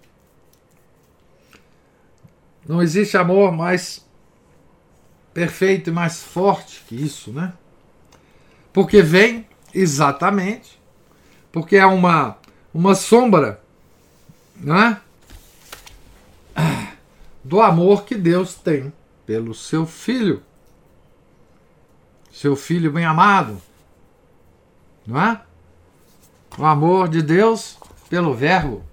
[2.67, 4.06] Não existe amor mais
[5.37, 7.53] perfeito e mais forte que isso, né?
[8.73, 10.79] Porque vem exatamente
[11.51, 12.39] porque é uma
[12.73, 13.61] uma sombra,
[14.55, 14.99] né?
[17.43, 18.91] Do amor que Deus tem
[19.27, 20.41] pelo seu filho.
[22.31, 23.61] Seu filho bem amado.
[25.05, 25.39] Não é?
[26.57, 27.77] O amor de Deus
[28.09, 28.83] pelo Verbo.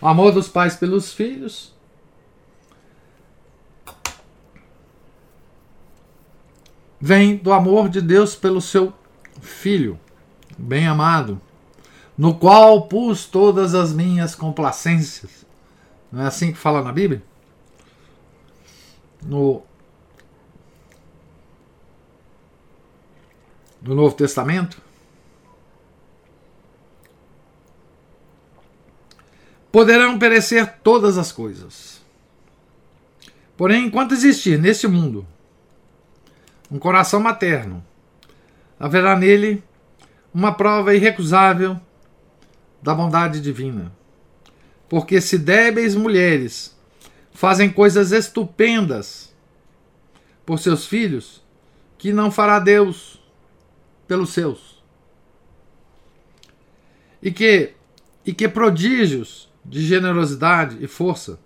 [0.00, 1.75] O amor dos pais pelos filhos.
[7.00, 8.92] Vem do amor de Deus pelo seu
[9.40, 10.00] filho,
[10.56, 11.40] bem amado,
[12.16, 15.44] no qual pus todas as minhas complacências.
[16.10, 17.22] Não é assim que fala na Bíblia?
[19.22, 19.62] No
[23.82, 24.82] no Novo Testamento,
[29.70, 32.00] poderão perecer todas as coisas.
[33.56, 35.24] Porém, enquanto existir neste mundo
[36.70, 37.84] um coração materno,
[38.78, 39.62] haverá nele
[40.32, 41.80] uma prova irrecusável
[42.82, 43.92] da bondade divina.
[44.88, 46.76] Porque se débeis mulheres
[47.32, 49.34] fazem coisas estupendas
[50.44, 51.44] por seus filhos,
[51.98, 53.20] que não fará Deus
[54.06, 54.82] pelos seus.
[57.22, 57.72] E que,
[58.24, 61.40] e que prodígios de generosidade e força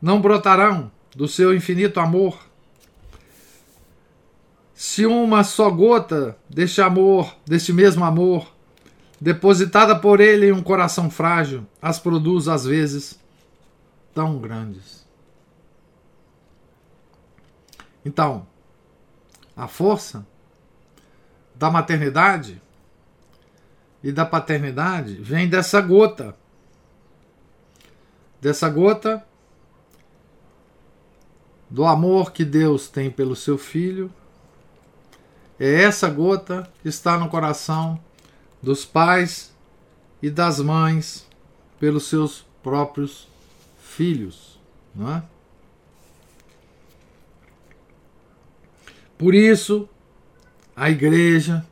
[0.00, 2.49] não brotarão do seu infinito amor
[4.80, 8.50] se uma só gota deste amor, deste mesmo amor,
[9.20, 13.20] depositada por ele em um coração frágil, as produz às vezes
[14.14, 15.06] tão grandes.
[18.02, 18.46] Então,
[19.54, 20.26] a força
[21.54, 22.58] da maternidade
[24.02, 26.34] e da paternidade vem dessa gota.
[28.40, 29.22] Dessa gota
[31.68, 34.10] do amor que Deus tem pelo seu filho.
[35.60, 38.00] É essa gota que está no coração
[38.62, 39.54] dos pais
[40.22, 41.28] e das mães
[41.78, 43.28] pelos seus próprios
[43.78, 44.58] filhos,
[44.94, 45.22] não é?
[49.18, 49.86] Por isso,
[50.74, 51.62] a igreja,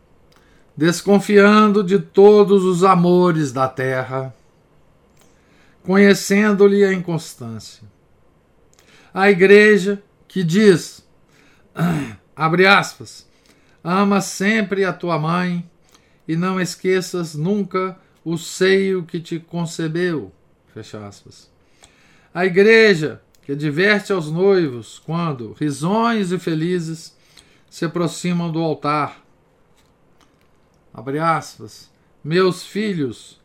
[0.76, 4.34] desconfiando de todos os amores da terra,
[5.82, 7.88] conhecendo-lhe a inconstância.
[9.14, 11.02] A igreja que diz,
[12.36, 13.27] abre aspas,
[13.82, 15.68] ama sempre a tua mãe
[16.26, 20.32] e não esqueças nunca o seio que te concebeu,
[20.74, 21.50] fecha aspas.
[22.34, 27.16] A igreja que diverte aos noivos quando, risonhos e felizes,
[27.70, 29.24] se aproximam do altar.
[30.92, 31.90] Abre aspas.
[32.22, 33.40] Meus filhos,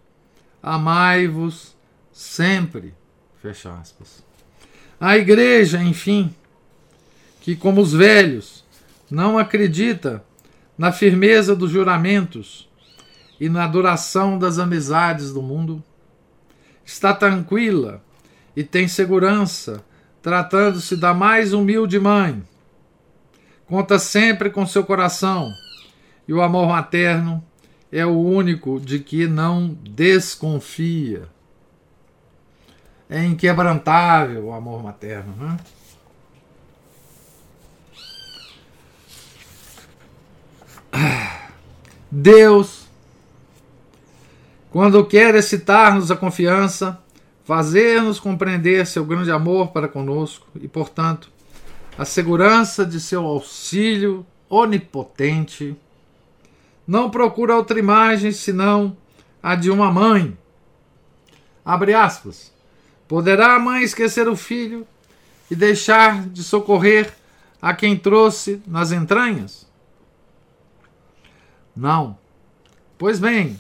[0.62, 1.74] amai-vos
[2.12, 2.94] sempre.
[3.42, 4.24] Fecha aspas.
[5.00, 6.36] A igreja, enfim,
[7.40, 8.63] que como os velhos,
[9.10, 10.24] não acredita
[10.78, 12.70] na firmeza dos juramentos
[13.40, 15.84] e na duração das amizades do mundo,
[16.86, 18.04] está tranquila
[18.56, 19.84] e tem segurança,
[20.22, 22.44] tratando-se da mais humilde mãe,
[23.74, 25.52] Conta sempre com seu coração,
[26.28, 27.44] e o amor materno
[27.92, 31.24] é o único de que não desconfia.
[33.10, 35.34] É inquebrantável o amor materno.
[35.38, 35.58] Né?
[42.12, 42.88] Deus,
[44.70, 47.00] quando quer excitar-nos a confiança,
[47.44, 51.30] fazer-nos compreender seu grande amor para conosco e, portanto,
[51.98, 55.76] a segurança de seu auxílio onipotente,
[56.88, 58.96] não procura outra imagem senão
[59.42, 60.38] a de uma mãe.
[61.66, 62.52] Abre aspas.
[63.08, 64.86] Poderá a mãe esquecer o filho
[65.50, 67.14] e deixar de socorrer
[67.62, 69.66] a quem trouxe nas entranhas?
[71.76, 72.18] Não.
[72.98, 73.60] Pois bem,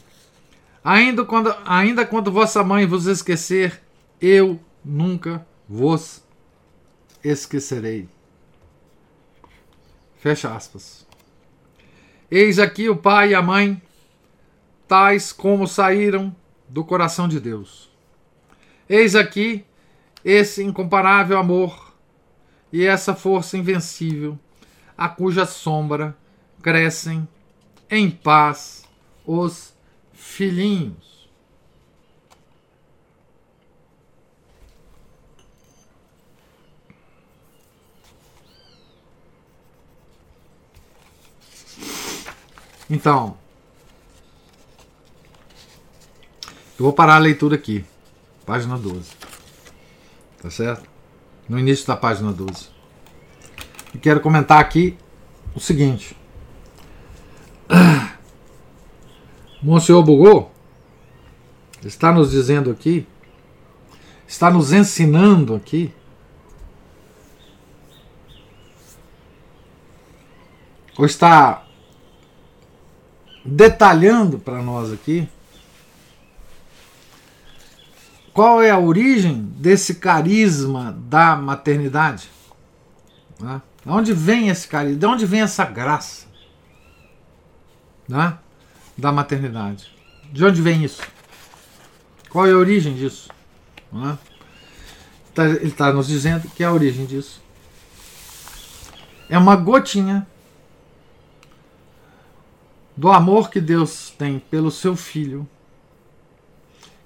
[0.84, 3.82] ainda quando, ainda quando vossa mãe vos esquecer,
[4.22, 6.24] eu nunca vos
[7.24, 8.07] esquecerei.
[10.18, 11.05] Fecha aspas.
[12.30, 13.82] Eis aqui o pai e a mãe,
[14.88, 16.36] tais como saíram
[16.70, 17.91] do coração de Deus.
[18.88, 19.66] Eis aqui
[20.24, 21.93] esse incomparável amor
[22.72, 24.39] e essa força invencível,
[24.97, 26.18] a cuja sombra
[26.61, 27.28] crescem
[27.96, 28.86] em paz
[29.26, 29.74] os
[30.14, 31.30] filhinhos.
[42.89, 43.38] Então,
[46.78, 47.86] eu vou parar a leitura aqui,
[48.46, 49.12] página 12.
[50.41, 50.89] Tá certo?
[51.48, 52.70] No início da página 12.
[53.94, 54.98] E quero comentar aqui
[55.56, 56.22] o seguinte.
[59.63, 60.49] Monsenhor Bugô
[61.84, 63.07] está nos dizendo aqui,
[64.28, 65.93] está nos ensinando aqui,
[70.97, 71.65] ou está
[73.45, 75.28] detalhando para nós aqui
[78.34, 82.30] qual é a origem desse carisma da maternidade.
[83.39, 83.61] Né?
[83.86, 84.99] De onde vem esse carisma?
[84.99, 86.32] De onde vem essa graça
[88.08, 88.38] né?
[88.97, 89.93] da maternidade?
[90.32, 91.01] De onde vem isso?
[92.30, 93.30] Qual é a origem disso?
[93.91, 94.18] Né?
[95.38, 97.41] Ele está nos dizendo que a origem disso
[99.30, 100.28] é uma gotinha
[102.95, 105.47] do amor que Deus tem pelo seu filho,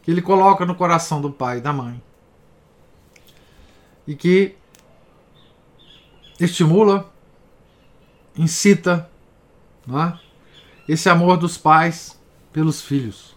[0.03, 2.01] que ele coloca no coração do pai e da mãe,
[4.05, 4.55] e que
[6.39, 7.11] estimula,
[8.37, 9.09] incita
[9.85, 10.19] não é?
[10.87, 12.17] Esse amor dos pais
[12.53, 13.35] pelos filhos.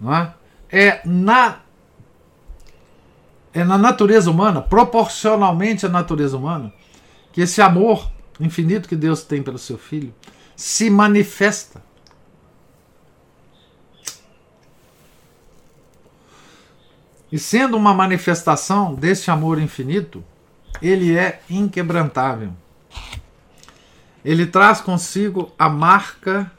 [0.00, 0.34] Não é?
[0.70, 1.60] é na
[3.52, 6.72] é na natureza humana, proporcionalmente à natureza humana,
[7.32, 8.08] que esse amor
[8.38, 10.14] infinito que Deus tem pelo seu filho
[10.54, 11.82] se manifesta.
[17.32, 20.24] E sendo uma manifestação desse amor infinito,
[20.80, 22.52] ele é inquebrantável.
[24.24, 26.50] Ele traz consigo a marca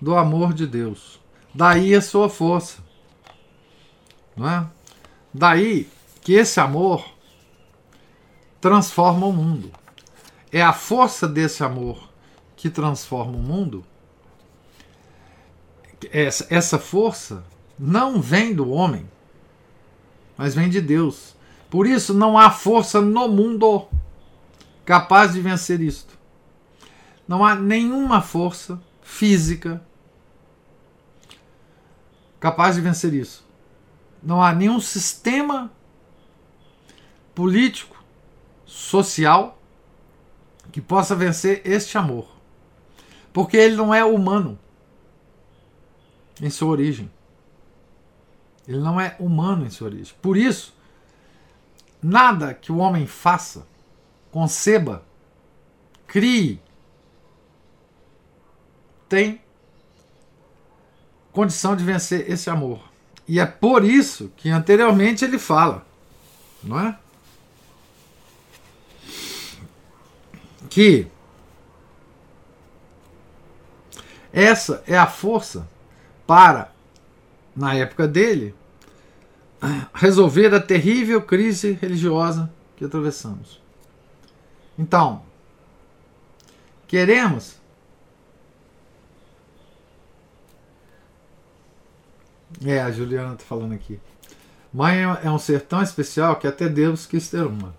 [0.00, 1.20] do amor de Deus.
[1.54, 2.82] Daí a sua força.
[4.36, 4.66] Não é?
[5.32, 5.88] Daí
[6.22, 7.04] que esse amor
[8.60, 9.70] transforma o mundo.
[10.52, 12.08] É a força desse amor
[12.56, 13.84] que transforma o mundo,
[16.10, 17.44] essa, essa força
[17.78, 19.08] não vem do homem,
[20.36, 21.36] mas vem de Deus.
[21.70, 23.86] Por isso não há força no mundo
[24.84, 26.17] capaz de vencer isto.
[27.28, 29.82] Não há nenhuma força física
[32.40, 33.46] capaz de vencer isso.
[34.22, 35.70] Não há nenhum sistema
[37.34, 38.02] político,
[38.64, 39.60] social
[40.72, 42.28] que possa vencer este amor.
[43.32, 44.58] Porque ele não é humano
[46.40, 47.10] em sua origem.
[48.66, 50.14] Ele não é humano em sua origem.
[50.20, 50.74] Por isso,
[52.02, 53.66] nada que o homem faça,
[54.30, 55.04] conceba,
[56.06, 56.60] crie,
[59.08, 59.40] tem
[61.32, 62.80] condição de vencer esse amor.
[63.26, 65.86] E é por isso que anteriormente ele fala,
[66.62, 66.98] não é?
[70.68, 71.08] Que
[74.32, 75.68] Essa é a força
[76.26, 76.70] para,
[77.56, 78.54] na época dele,
[79.92, 83.60] resolver a terrível crise religiosa que atravessamos.
[84.78, 85.22] Então,
[86.86, 87.57] queremos
[92.64, 94.00] É, a Juliana está falando aqui.
[94.72, 97.74] Mãe é um ser tão especial que até Deus quis ter uma.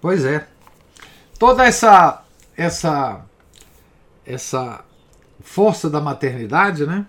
[0.00, 0.48] Pois é.
[1.38, 2.24] Toda essa
[2.56, 3.24] essa
[4.24, 4.84] essa
[5.40, 7.06] força da maternidade, né?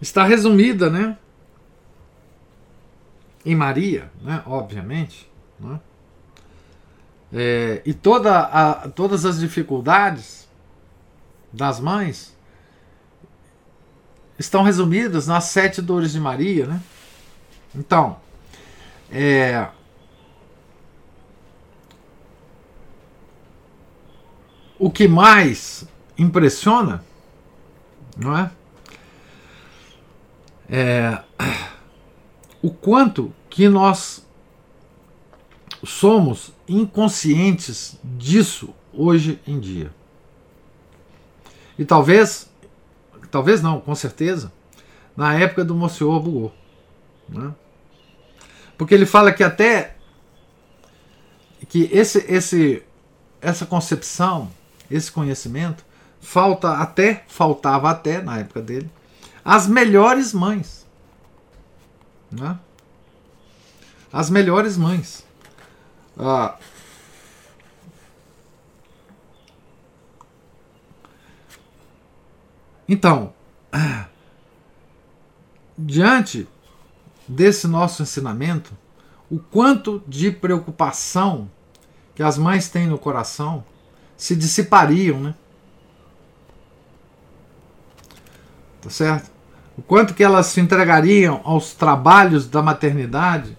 [0.00, 1.18] Está resumida, né?
[3.44, 4.42] Em Maria, né?
[4.46, 5.80] Obviamente, né?
[7.32, 10.48] É, e toda a, todas as dificuldades
[11.52, 12.36] das mães
[14.40, 16.80] estão resumidas nas sete dores de Maria, né?
[17.74, 18.16] Então,
[19.12, 19.68] é,
[24.78, 25.84] o que mais
[26.16, 27.04] impressiona,
[28.16, 28.50] não é?
[30.70, 31.22] é
[32.62, 34.26] o quanto que nós
[35.84, 39.92] somos inconscientes disso hoje em dia.
[41.78, 42.49] E talvez,
[43.30, 44.52] talvez não, com certeza,
[45.16, 46.50] na época do Monsieur Bugô.
[47.28, 47.54] Né?
[48.76, 49.96] Porque ele fala que até
[51.68, 52.82] que esse, esse,
[53.40, 54.50] essa concepção,
[54.90, 55.84] esse conhecimento,
[56.20, 58.90] falta até, faltava até na época dele,
[59.44, 60.86] as melhores mães.
[62.30, 62.58] Né?
[64.12, 65.24] As melhores mães.
[66.18, 66.56] Ah,
[72.92, 73.32] então,
[75.78, 76.48] diante
[77.28, 78.76] desse nosso ensinamento,
[79.30, 81.48] o quanto de preocupação
[82.16, 83.64] que as mães têm no coração
[84.16, 85.34] se dissipariam, né?
[88.82, 89.30] Tá certo?
[89.78, 93.56] O quanto que elas se entregariam aos trabalhos da maternidade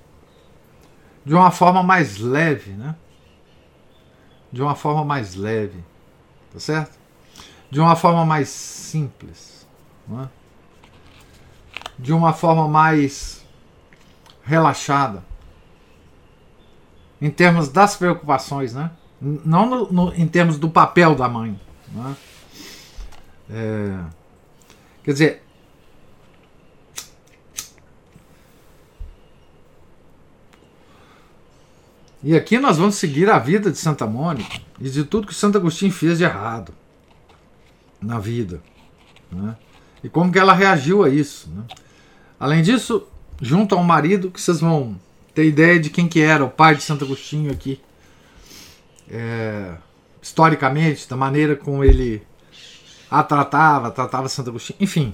[1.24, 2.98] de uma forma mais leve, né?
[4.52, 5.82] De uma forma mais leve,
[6.52, 7.01] tá certo?
[7.72, 9.66] De uma forma mais simples,
[10.06, 10.30] né?
[11.98, 13.46] de uma forma mais
[14.44, 15.24] relaxada,
[17.22, 18.92] em termos das preocupações, né?
[19.22, 21.60] Não no, no, em termos do papel da mãe,
[21.94, 22.16] né?
[23.50, 24.00] É,
[25.04, 25.44] quer dizer,
[32.24, 35.58] E aqui nós vamos seguir a vida de Santa Mônica e de tudo que Santo
[35.58, 36.72] Agostinho fez de errado
[38.02, 38.62] na vida.
[39.32, 39.56] Né?
[40.04, 41.50] E como que ela reagiu a isso.
[41.50, 41.64] Né?
[42.40, 43.08] Além disso,
[43.40, 45.00] junto ao marido, que vocês vão
[45.34, 47.80] ter ideia de quem que era o pai de Santo Agostinho aqui.
[49.10, 49.76] É,
[50.22, 52.22] historicamente, da maneira como ele
[53.10, 55.14] a tratava, tratava Santo Agostinho, enfim.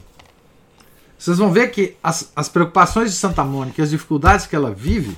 [1.18, 5.18] Vocês vão ver que as, as preocupações de Santa Mônica, as dificuldades que ela vive,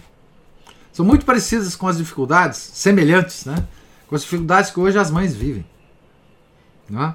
[0.94, 3.68] são muito parecidas com as dificuldades, semelhantes, né?
[4.08, 5.66] Com as dificuldades que hoje as mães vivem.
[6.90, 7.14] Né?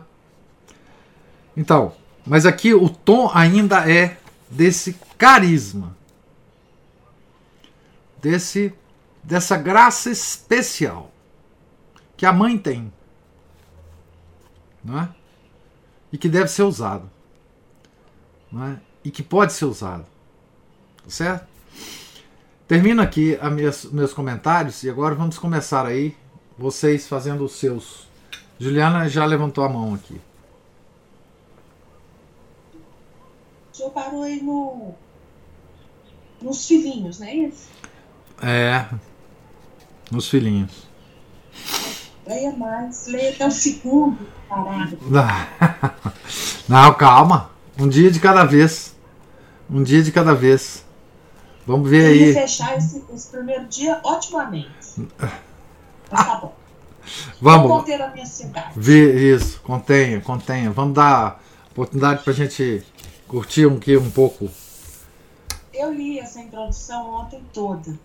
[1.56, 1.92] Então,
[2.26, 4.18] mas aqui o tom ainda é
[4.50, 5.96] desse carisma,
[8.20, 8.72] desse
[9.22, 11.10] dessa graça especial
[12.16, 12.92] que a mãe tem,
[14.84, 15.08] não é?
[16.12, 17.10] E que deve ser usado,
[18.52, 18.80] não é?
[19.02, 20.04] E que pode ser usado,
[21.08, 21.46] certo?
[22.68, 26.16] Termino aqui minhas, meus comentários e agora vamos começar aí,
[26.56, 28.06] vocês fazendo os seus.
[28.58, 30.20] Juliana já levantou a mão aqui.
[33.84, 34.94] Senhor parou aí no,
[36.40, 37.68] nos filhinhos, não é isso?
[38.42, 38.86] É,
[40.10, 40.86] nos filhinhos.
[42.26, 44.98] Leia mais, leia até o segundo parado.
[46.66, 47.50] Não, calma.
[47.78, 48.96] Um dia de cada vez.
[49.68, 50.84] Um dia de cada vez.
[51.66, 52.32] Vamos ver aí.
[52.32, 55.06] fechar esse, esse, primeiro dia otimamente.
[56.10, 56.54] Mas tá bom.
[57.40, 57.68] Vamos.
[57.68, 58.72] Vou conter a minha cidade.
[58.74, 60.70] Ver isso, contenha, contenha.
[60.70, 62.82] Vamos dar oportunidade para a gente
[63.34, 64.48] curtir um, um pouco.
[65.72, 67.98] Eu li essa introdução ontem toda.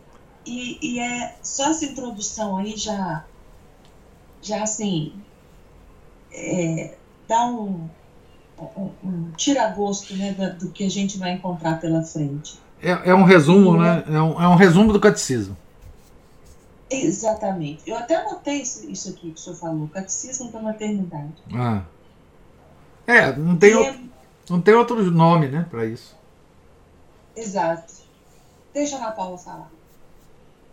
[0.44, 3.24] E, e é só essa introdução aí já,
[4.42, 5.14] já assim,
[6.32, 6.96] é,
[7.28, 7.88] dá um,
[8.76, 12.60] um, um tira-gosto né, do que a gente vai encontrar pela frente.
[12.82, 14.04] É, é um resumo, né?
[14.08, 15.56] É um, é um resumo do catecismo.
[16.90, 17.84] Exatamente.
[17.86, 21.36] Eu até anotei isso, isso aqui que o senhor falou, catecismo da maternidade.
[21.54, 21.84] Ah.
[23.06, 24.00] É, não tem, o, é...
[24.50, 26.18] não tem outro nome, né, para isso.
[27.36, 27.94] Exato.
[28.74, 29.72] Deixa a Ana Paula falar.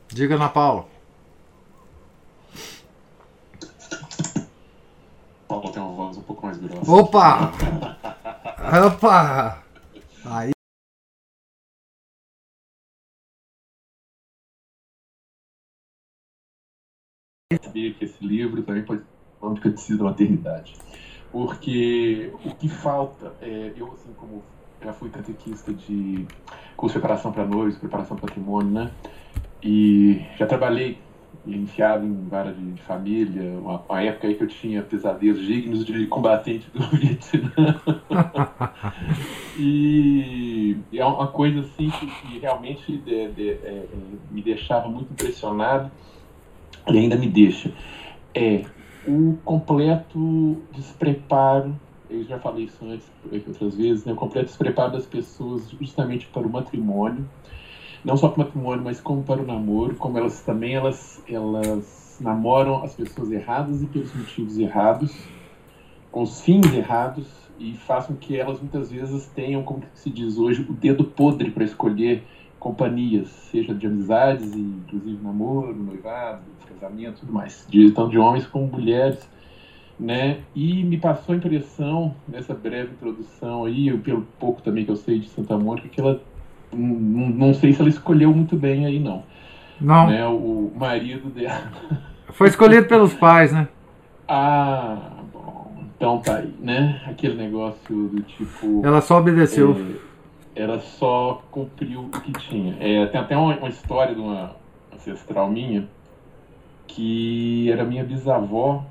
[0.08, 0.86] Diga, Ana Paula.
[5.48, 6.90] Paula tem uma voz um pouco mais grossa.
[6.90, 7.52] Opa!
[8.86, 9.64] Opa!
[10.24, 10.50] Aí
[17.76, 20.74] sabia que esse livro também pode ser de catecismo da maternidade.
[21.36, 24.42] Porque o que falta, é, eu assim como
[24.82, 26.26] já fui catequista de
[26.74, 28.90] curso de preparação para noivos, preparação para patrimônio, né?
[29.62, 30.96] E já trabalhei
[31.46, 36.06] enfiado em vara de, família, uma, uma, época aí que eu tinha pesadelos dignos de
[36.06, 37.82] combatente do Vietnã.
[39.60, 43.84] e, é uma coisa assim que, que realmente de, de, é,
[44.30, 45.90] me deixava muito impressionado
[46.88, 47.70] e ainda me deixa,
[48.34, 48.64] é
[49.06, 51.74] o completo despreparo,
[52.08, 53.10] eu já falei isso antes
[53.48, 57.28] outras vezes, né, o completo despreparo das pessoas justamente para o matrimônio,
[58.04, 62.18] não só para o matrimônio, mas como para o namoro, como elas também elas, elas
[62.20, 65.16] namoram as pessoas erradas e pelos motivos errados,
[66.10, 67.26] com os fins errados,
[67.58, 71.64] e façam que elas muitas vezes tenham, como se diz hoje, o dedo podre para
[71.64, 72.22] escolher
[72.58, 76.42] companhias, seja de amizades, inclusive namoro, noivado,
[76.72, 77.66] casamento tudo mais.
[77.68, 79.28] De, tanto de homens como mulheres.
[79.98, 80.38] né?
[80.54, 85.18] E me passou a impressão, nessa breve introdução aí, pelo pouco também que eu sei
[85.20, 86.20] de Santa Mônica, que ela
[86.72, 89.22] não, não sei se ela escolheu muito bem aí, não.
[89.80, 90.06] Não.
[90.08, 90.26] Né?
[90.26, 91.70] O marido dela.
[92.30, 93.68] Foi escolhido pelos pais, né?
[94.28, 95.72] Ah, bom.
[95.96, 97.02] Então tá aí, né?
[97.06, 98.82] Aquele negócio do tipo.
[98.84, 99.76] Ela só obedeceu.
[100.54, 102.76] É, ela só cumpriu o que tinha.
[102.80, 104.56] É, tem até uma, uma história de uma
[104.92, 105.88] ancestral minha
[106.86, 108.84] que era minha bisavó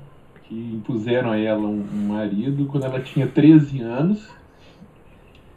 [0.48, 4.28] que impuseram a ela um, um marido quando ela tinha 13 anos.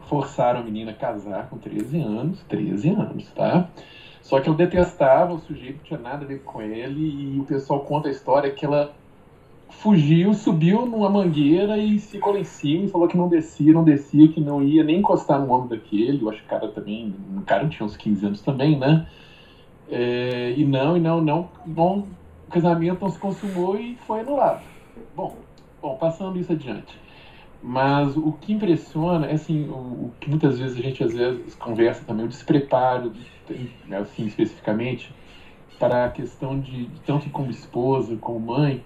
[0.08, 3.70] Forçaram a menina a casar com 13 anos, 13 anos, tá?
[4.24, 7.44] Só que eu detestava o sujeito, não tinha nada a ver com ele, e o
[7.44, 8.92] pessoal conta a história que ela
[9.70, 13.84] fugiu, subiu numa mangueira e ficou lá em cima e falou que não descia, não
[13.84, 16.22] descia, que não ia nem encostar no ombro daquele.
[16.22, 19.08] Eu acho que o cara também, o cara tinha uns 15 anos também, né?
[19.92, 22.06] É, e não, e não, não, bom,
[22.50, 24.64] o casamento se consumou e foi anulado.
[25.16, 25.38] Bom,
[25.80, 27.00] bom, passando isso adiante.
[27.62, 31.54] Mas o que impressiona é assim, o, o, que muitas vezes a gente às vezes
[31.54, 33.14] conversa também, o despreparo,
[34.02, 35.14] assim, especificamente,
[35.78, 38.84] para a questão de tanto como esposa, como mãe,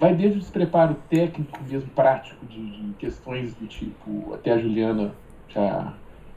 [0.00, 5.12] vai desde o despreparo técnico mesmo, prático, de, de questões do tipo, até a Juliana
[5.48, 5.92] já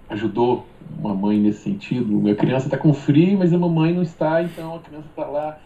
[0.10, 0.68] ajudou
[1.00, 4.76] uma mãe nesse sentido, a criança está com frio, mas a mamãe não está, então
[4.76, 5.58] a criança está lá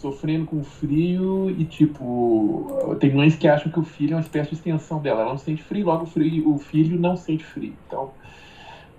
[0.00, 4.48] sofrendo com frio e, tipo, tem mães que acham que o filho é uma espécie
[4.48, 5.20] de extensão dela.
[5.20, 7.74] Ela não sente frio, logo o, frio, o filho não sente frio.
[7.86, 8.10] Então,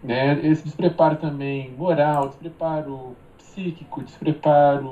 [0.03, 4.87] né, esse despreparo também moral, despreparo psíquico, despreparo.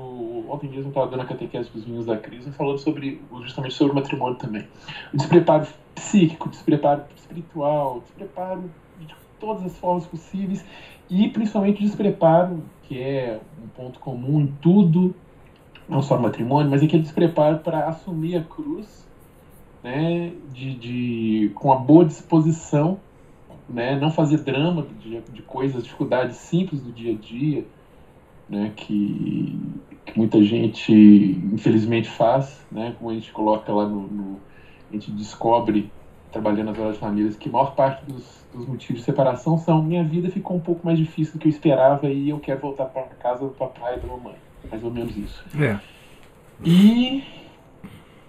[0.50, 3.94] Ontem mesmo estava dando a catequese para os meninos da crise falando sobre, justamente sobre
[3.94, 4.68] o matrimônio também.
[5.14, 8.64] O despreparo psíquico, despreparo espiritual, despreparo
[9.00, 10.66] de todas as formas possíveis
[11.08, 15.14] e principalmente despreparo, que é um ponto comum em tudo
[15.90, 19.08] não só matrimônio, mas aquele despreparo para assumir a cruz,
[19.84, 23.00] né, de, de, com a boa disposição,
[23.68, 27.66] né, não fazer drama de, de coisas, dificuldades simples do dia a dia,
[28.48, 29.60] né, que,
[30.06, 30.94] que muita gente
[31.54, 34.40] infelizmente faz, né, como a gente coloca lá no, no
[34.90, 35.92] a gente descobre
[36.32, 39.84] trabalhando nas horas de famílias que a maior parte dos, dos, motivos de separação são
[39.84, 42.86] minha vida ficou um pouco mais difícil do que eu esperava e eu quero voltar
[42.86, 45.44] para casa do papai e da mamãe mais ou menos isso.
[45.60, 45.80] É.
[46.64, 47.24] E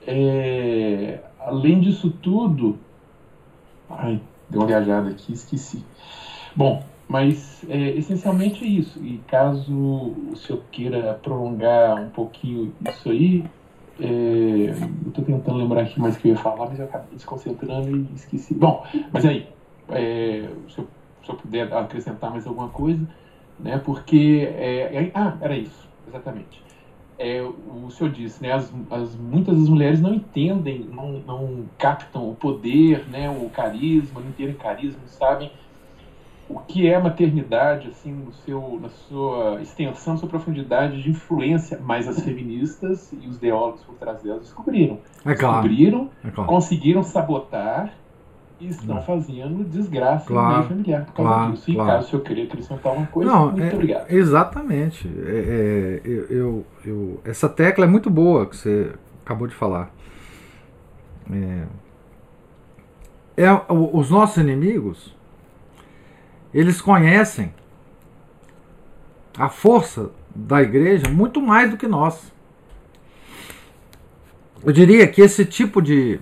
[0.07, 2.79] é, além disso tudo,
[3.89, 5.85] ai, deu uma viajada aqui, esqueci.
[6.55, 9.05] Bom, mas é, essencialmente é isso.
[9.05, 13.45] E caso o senhor queira prolongar um pouquinho isso aí,
[13.99, 17.09] é, eu estou tentando lembrar aqui mais o que eu ia falar, mas eu acabei
[17.13, 18.55] desconcentrando e esqueci.
[18.55, 19.47] Bom, mas aí,
[19.91, 20.89] é, se, eu,
[21.25, 23.07] se eu puder acrescentar mais alguma coisa,
[23.59, 23.79] né?
[23.85, 26.63] Porque é, é ah, era isso exatamente.
[27.19, 32.31] É, o senhor disse, né, as, as, muitas das mulheres não entendem, não, não captam
[32.31, 35.53] o poder, né, o carisma, não entendem carisma, não sabem
[36.51, 41.79] o que é maternidade, assim, no seu, na sua extensão, na sua profundidade de influência,
[41.81, 44.99] mas as feministas e os ideólogos por trás delas descobriram.
[45.25, 45.63] É claro.
[45.63, 46.51] Descobriram, é claro.
[46.51, 47.93] conseguiram sabotar
[48.61, 49.03] e estão é.
[49.03, 51.71] fazendo desgraça claro, no meio familiar por causa claro, disso.
[51.71, 51.91] E claro.
[51.91, 54.11] caso o senhor queria acrescentar uma coisa, Não, muito é, obrigado.
[54.11, 55.09] Exatamente.
[55.09, 58.93] É, eu, eu, eu, essa tecla é muito boa que você
[59.25, 59.91] acabou de falar.
[61.33, 61.65] É,
[63.39, 65.17] é, os nossos inimigos,
[66.53, 67.55] eles conhecem
[69.39, 72.31] a força da igreja muito mais do que nós.
[74.63, 76.21] Eu diria que esse tipo de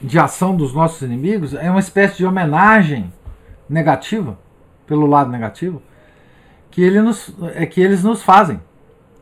[0.00, 3.12] de ação dos nossos inimigos é uma espécie de homenagem
[3.68, 4.38] negativa,
[4.86, 5.82] pelo lado negativo,
[6.70, 8.60] que, ele nos, é que eles nos fazem.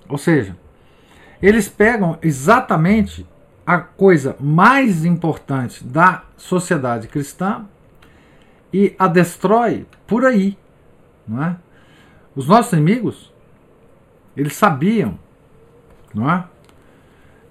[0.08, 0.56] Ou seja,
[1.42, 3.26] eles pegam exatamente
[3.66, 7.66] a coisa mais importante da sociedade cristã
[8.72, 10.56] e a destrói por aí.
[11.26, 11.56] Não é?
[12.34, 13.32] Os nossos inimigos,
[14.36, 15.18] eles sabiam,
[16.14, 16.44] não é?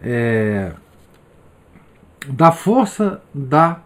[0.02, 0.72] é
[2.30, 3.80] da força da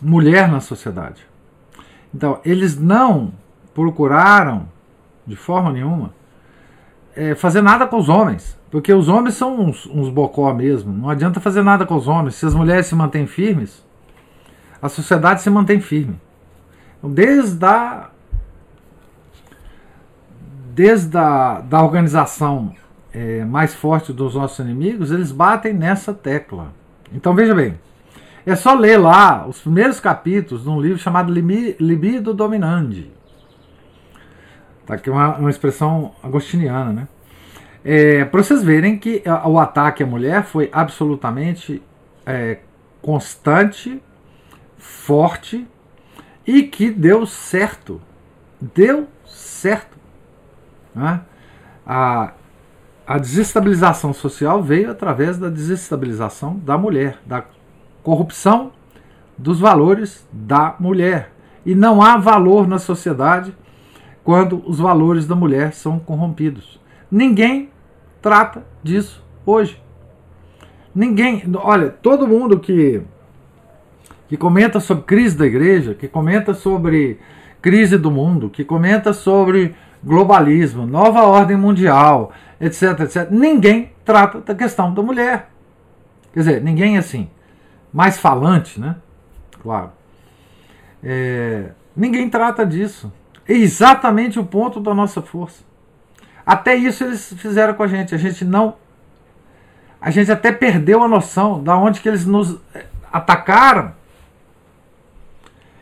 [0.00, 1.26] mulher na sociedade.
[2.14, 3.32] Então, eles não
[3.74, 4.68] procuraram,
[5.26, 6.12] de forma nenhuma,
[7.14, 10.92] é, fazer nada com os homens, porque os homens são uns, uns bocó mesmo.
[10.92, 12.36] Não adianta fazer nada com os homens.
[12.36, 13.84] Se as mulheres se mantêm firmes,
[14.80, 16.18] a sociedade se mantém firme.
[16.98, 18.10] Então, desde a,
[20.74, 22.74] desde a da organização
[23.12, 26.72] é, mais forte dos nossos inimigos, eles batem nessa tecla.
[27.12, 27.78] Então veja bem,
[28.46, 33.10] é só ler lá os primeiros capítulos de um livro chamado Libido Dominandi.
[34.86, 37.08] Tá aqui uma, uma expressão agostiniana, né?
[37.84, 41.82] É, para vocês verem que o ataque à mulher foi absolutamente
[42.26, 42.58] é,
[43.00, 44.02] constante,
[44.76, 45.66] forte
[46.46, 48.00] e que deu certo.
[48.60, 49.96] Deu certo.
[50.94, 51.20] Né?
[51.86, 52.32] A,
[53.10, 57.44] a desestabilização social veio através da desestabilização da mulher, da
[58.04, 58.70] corrupção
[59.36, 61.32] dos valores da mulher.
[61.66, 63.52] E não há valor na sociedade
[64.22, 66.80] quando os valores da mulher são corrompidos.
[67.10, 67.70] Ninguém
[68.22, 69.82] trata disso hoje.
[70.94, 73.02] Ninguém, olha, todo mundo que
[74.28, 77.18] que comenta sobre crise da igreja, que comenta sobre
[77.60, 83.30] crise do mundo, que comenta sobre globalismo, nova ordem mundial, etc, etc.
[83.30, 85.50] Ninguém trata da questão da mulher.
[86.32, 87.28] Quer dizer, ninguém assim,
[87.92, 88.96] mais falante, né?
[89.62, 89.92] Claro.
[91.02, 93.12] É, ninguém trata disso.
[93.48, 95.62] É exatamente o ponto da nossa força.
[96.46, 98.14] Até isso eles fizeram com a gente.
[98.14, 98.76] A gente não.
[100.00, 103.92] A gente até perdeu a noção da onde que eles nos eh, atacaram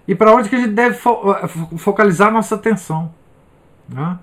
[0.09, 1.47] e para onde que a gente deve fo eh,
[1.77, 3.15] focalizar nossa atenção.
[3.89, 4.19] Né?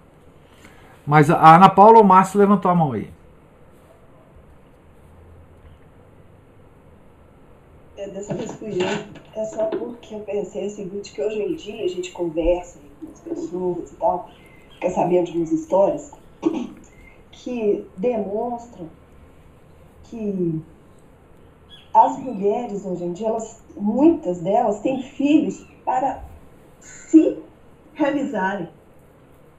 [1.05, 3.09] Mas a Ana Paula ou o Márcio levantou a mão aí.
[7.97, 9.15] É, dessa vez fui eu.
[9.35, 13.11] É só porque eu pensei o seguinte, que hoje em dia a gente conversa com
[13.11, 14.29] as pessoas e tal,
[14.79, 16.11] quer saber de umas histórias
[17.31, 18.89] que demonstram
[20.03, 20.61] que
[21.93, 26.23] as mulheres hoje em dia, elas, muitas delas têm filhos para
[26.79, 27.39] se
[27.93, 28.67] realizarem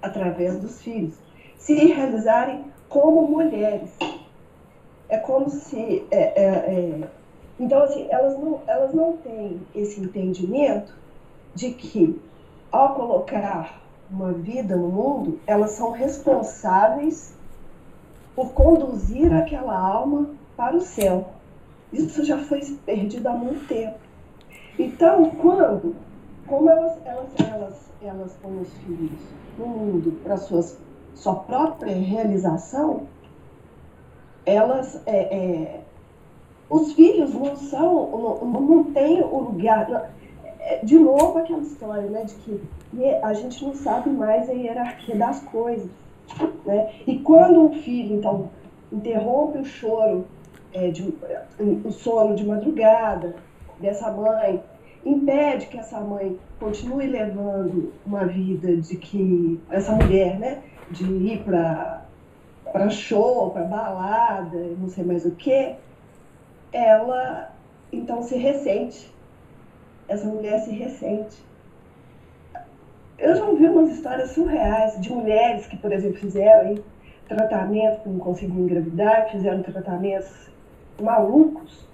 [0.06, 1.14] através dos filhos,
[1.58, 3.90] se realizarem como mulheres.
[5.08, 6.06] É como se.
[6.10, 7.08] É, é, é,
[7.58, 10.94] então, assim, elas não, elas não têm esse entendimento
[11.54, 12.20] de que,
[12.70, 17.34] ao colocar uma vida no mundo, elas são responsáveis
[18.34, 21.28] por conduzir aquela alma para o céu.
[21.92, 23.98] Isso já foi perdido há muito tempo.
[24.78, 25.96] Então, quando,
[26.46, 29.20] como elas, elas, elas, elas põem os filhos
[29.58, 30.78] mundo para suas
[31.14, 33.04] sua própria realização,
[34.44, 35.80] elas é, é,
[36.68, 40.10] os filhos não são, não, não tem o lugar.
[40.60, 42.60] É, de novo aquela história, né, de que
[43.22, 45.88] a gente não sabe mais a hierarquia das coisas.
[46.64, 46.92] Né?
[47.06, 48.50] E quando um filho, então,
[48.92, 50.26] interrompe o choro,
[50.72, 51.14] é, de,
[51.84, 53.36] o sono de madrugada
[53.78, 54.60] dessa mãe,
[55.06, 61.42] impede que essa mãe continue levando uma vida de que essa mulher, né, de ir
[61.44, 62.02] para
[62.72, 65.76] para show, para balada, não sei mais o que,
[66.72, 67.54] ela
[67.92, 69.14] então se ressente.
[70.08, 71.36] Essa mulher se ressente.
[73.16, 76.76] Eu já ouvi umas histórias surreais de mulheres que, por exemplo, fizeram
[77.28, 80.50] tratamento que não conseguiam engravidar, fizeram tratamentos
[81.00, 81.86] malucos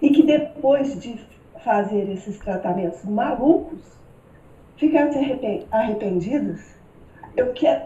[0.00, 1.18] e que depois de
[1.64, 3.80] fazer esses tratamentos malucos
[4.76, 5.10] ficaram
[5.70, 6.60] arrependidas.
[7.36, 7.82] Eu quero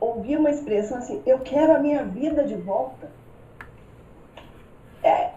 [0.00, 3.08] ouvir uma expressão assim: eu quero a minha vida de volta.
[5.02, 5.30] É,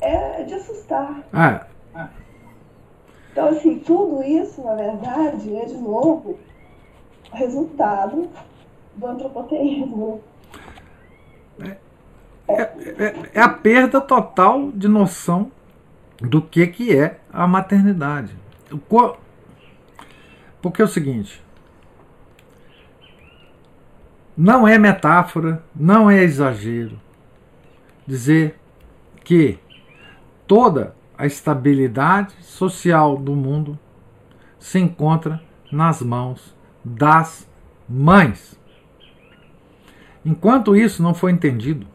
[0.00, 1.22] é de assustar.
[1.32, 1.66] Ah,
[3.36, 6.38] então, assim, tudo isso, na verdade, é de novo
[7.30, 8.30] resultado
[8.94, 10.22] do antropoteísmo.
[11.60, 11.76] É,
[12.48, 15.52] é, é, a perda total de noção
[16.20, 18.34] do que, que é a maternidade.
[20.60, 21.42] Porque é o seguinte:
[24.36, 27.00] não é metáfora, não é exagero
[28.06, 28.58] dizer
[29.24, 29.58] que
[30.46, 33.78] toda a estabilidade social do mundo
[34.58, 35.42] se encontra
[35.72, 36.54] nas mãos
[36.84, 37.48] das
[37.88, 38.58] mães.
[40.24, 41.86] Enquanto isso não foi entendido,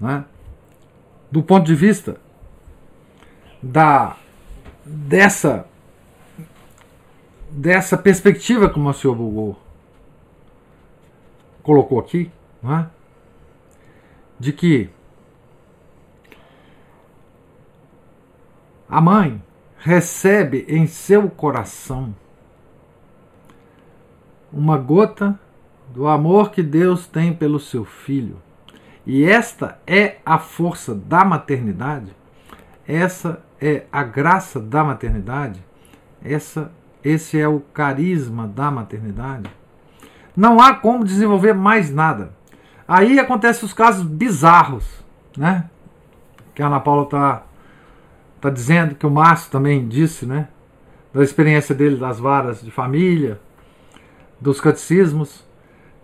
[0.00, 0.24] né,
[1.30, 2.20] do ponto de vista
[3.62, 4.16] da
[4.84, 5.66] dessa
[7.50, 9.58] dessa perspectiva como o senhor Bugou
[11.62, 12.30] colocou aqui,
[12.62, 12.88] né,
[14.40, 14.90] de que
[18.92, 19.42] A mãe
[19.78, 22.14] recebe em seu coração
[24.52, 25.40] uma gota
[25.88, 28.36] do amor que Deus tem pelo seu filho.
[29.06, 32.14] E esta é a força da maternidade,
[32.86, 35.64] essa é a graça da maternidade,
[36.22, 36.70] essa,
[37.02, 39.48] esse é o carisma da maternidade.
[40.36, 42.32] Não há como desenvolver mais nada.
[42.86, 45.02] Aí acontecem os casos bizarros,
[45.36, 45.70] né?
[46.54, 47.42] Que a Ana Paula está
[48.42, 50.48] Está dizendo que o Márcio também disse, né?
[51.14, 53.40] Da experiência dele das varas de família,
[54.40, 55.44] dos catecismos.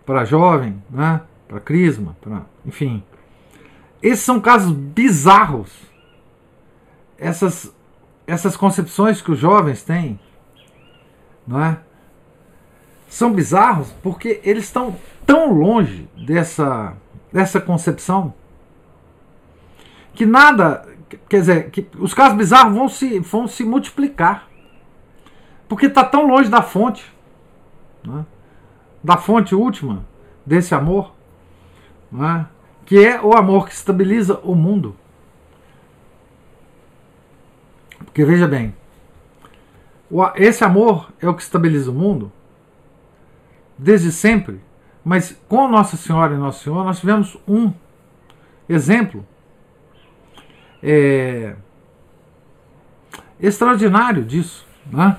[0.06, 1.20] para jovem, né?
[1.48, 3.02] para crisma, para, enfim.
[4.00, 5.88] Esses são casos bizarros.
[7.18, 7.74] Essas,
[8.26, 10.18] essas concepções que os jovens têm,
[11.46, 11.78] não é?
[13.08, 14.94] São bizarros porque eles estão
[15.26, 16.96] tão longe dessa,
[17.32, 18.34] dessa concepção
[20.18, 20.84] que nada,
[21.28, 24.48] quer dizer, que os casos bizarros vão se, vão se multiplicar.
[25.68, 27.06] Porque está tão longe da fonte,
[28.04, 28.26] né?
[29.02, 30.04] da fonte última
[30.44, 31.14] desse amor,
[32.10, 32.46] né?
[32.84, 34.96] que é o amor que estabiliza o mundo.
[38.05, 38.74] Porque veja bem,
[40.36, 42.32] esse amor é o que estabiliza o mundo
[43.76, 44.61] desde sempre,
[45.05, 47.72] mas com Nossa Senhora e Nosso Senhor nós tivemos um
[48.68, 49.24] exemplo
[50.82, 51.55] é,
[53.40, 55.16] extraordinário disso, né?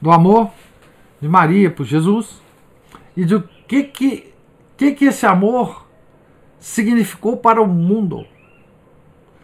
[0.00, 0.50] do amor
[1.20, 2.40] de Maria por Jesus
[3.16, 4.32] e do que que,
[4.76, 5.86] que, que esse amor
[6.58, 8.26] significou para o mundo.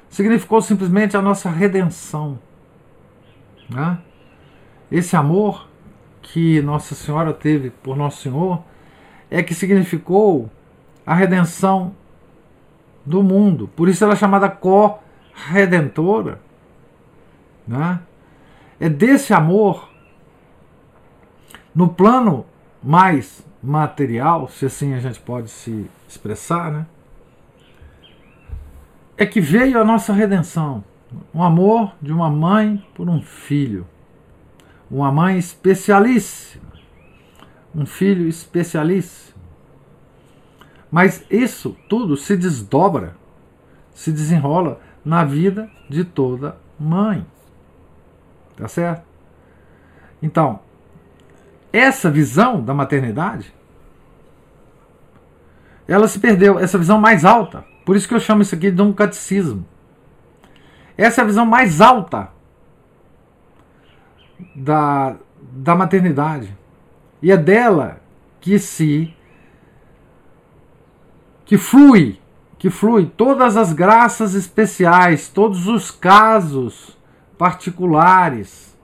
[0.08, 2.38] Significou simplesmente a nossa redenção.
[3.72, 3.98] Né?
[4.90, 5.68] Esse amor
[6.20, 8.62] que Nossa Senhora teve por Nosso Senhor
[9.30, 10.50] é que significou
[11.06, 11.94] a redenção
[13.04, 13.68] do mundo.
[13.74, 16.40] Por isso ela é chamada co-redentora.
[17.66, 18.00] Né?
[18.78, 19.88] É desse amor,
[21.74, 22.44] no plano
[22.82, 26.86] mais material, se assim a gente pode se expressar, né?
[29.16, 30.84] é que veio a nossa redenção.
[31.34, 33.86] Um amor de uma mãe por um filho.
[34.90, 36.64] Uma mãe especialíssima.
[37.74, 39.40] Um filho especialíssimo.
[40.90, 43.16] Mas isso tudo se desdobra,
[43.94, 47.26] se desenrola na vida de toda mãe.
[48.56, 49.02] Tá certo?
[50.22, 50.60] Então,
[51.72, 53.52] essa visão da maternidade
[55.88, 58.80] ela se perdeu, essa visão mais alta por isso que eu chamo isso aqui de
[58.80, 59.64] um catecismo.
[60.96, 62.30] Essa é a visão mais alta
[64.54, 66.56] da, da maternidade.
[67.20, 68.00] E é dela
[68.40, 69.14] que se
[71.44, 72.18] que flui,
[72.58, 76.96] que flui todas as graças especiais, todos os casos
[77.36, 78.76] particulares,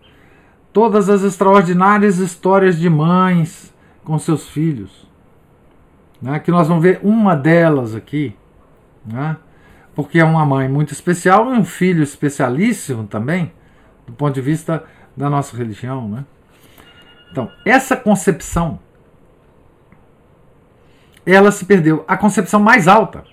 [0.73, 3.73] todas as extraordinárias histórias de mães
[4.05, 5.09] com seus filhos.
[6.21, 6.39] Né?
[6.41, 8.37] Que nós vamos ver uma delas aqui
[9.09, 9.37] né?
[9.99, 13.51] Porque é uma mãe muito especial e um filho especialíssimo também,
[14.07, 14.85] do ponto de vista
[15.17, 16.09] da nossa religião.
[16.09, 16.25] Né?
[17.33, 18.79] Então, essa concepção,
[21.27, 22.05] ela se perdeu.
[22.07, 23.25] A concepção mais alta.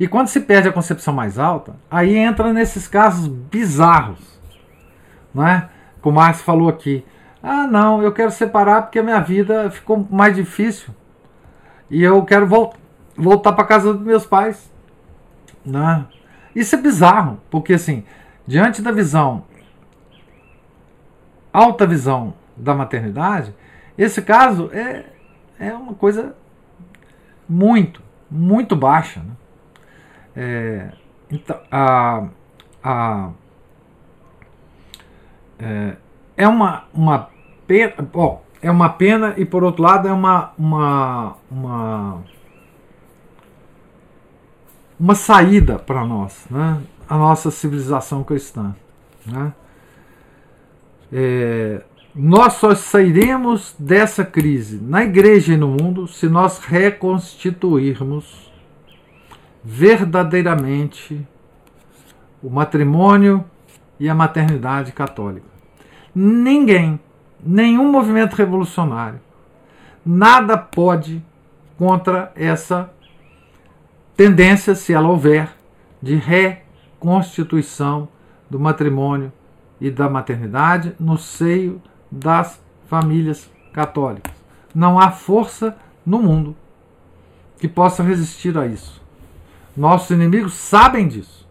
[0.00, 4.40] E quando se perde a concepção mais alta, aí entra nesses casos bizarros.
[5.32, 5.68] Não é?
[6.00, 7.04] Como o Márcio falou aqui.
[7.40, 10.92] Ah, não, eu quero separar porque a minha vida ficou mais difícil.
[11.88, 12.74] E eu quero vol
[13.16, 14.69] voltar para casa dos meus pais.
[15.64, 16.06] Né?
[16.54, 18.04] Isso é bizarro, porque assim,
[18.46, 19.44] diante da visão,
[21.52, 23.54] alta visão da maternidade,
[23.96, 25.04] esse caso é,
[25.58, 26.34] é uma coisa
[27.48, 29.20] muito, muito baixa.
[29.20, 29.32] Né?
[30.36, 30.92] É,
[31.30, 32.28] então, a,
[32.82, 33.30] a,
[35.58, 35.96] é,
[36.36, 37.28] é uma, uma
[37.66, 42.22] pena, bom, é uma pena e por outro lado é uma, uma, uma
[45.00, 46.78] uma saída para nós, né?
[47.08, 48.76] a nossa civilização cristã.
[49.26, 49.52] Né?
[51.10, 51.82] É,
[52.14, 58.52] nós só sairemos dessa crise na igreja e no mundo se nós reconstituirmos
[59.64, 61.26] verdadeiramente
[62.42, 63.42] o matrimônio
[63.98, 65.46] e a maternidade católica.
[66.14, 67.00] Ninguém,
[67.42, 69.20] nenhum movimento revolucionário,
[70.04, 71.22] nada pode
[71.78, 72.90] contra essa
[74.20, 75.48] tendência, se ela houver,
[76.02, 78.06] de reconstituição
[78.50, 79.32] do matrimônio
[79.80, 84.34] e da maternidade no seio das famílias católicas.
[84.74, 86.54] Não há força no mundo
[87.58, 89.02] que possa resistir a isso.
[89.74, 91.48] Nossos inimigos sabem disso.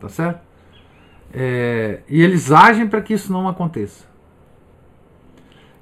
[0.00, 0.40] Tá certo?
[1.34, 4.06] É, e eles agem para que isso não aconteça.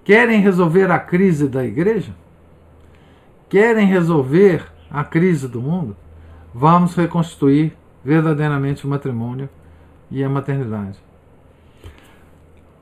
[0.02, 2.12] Querem resolver a crise da igreja?
[3.48, 5.96] Querem resolver a crise do mundo,
[6.54, 9.48] vamos reconstruir verdadeiramente o matrimônio
[10.10, 10.98] e a maternidade.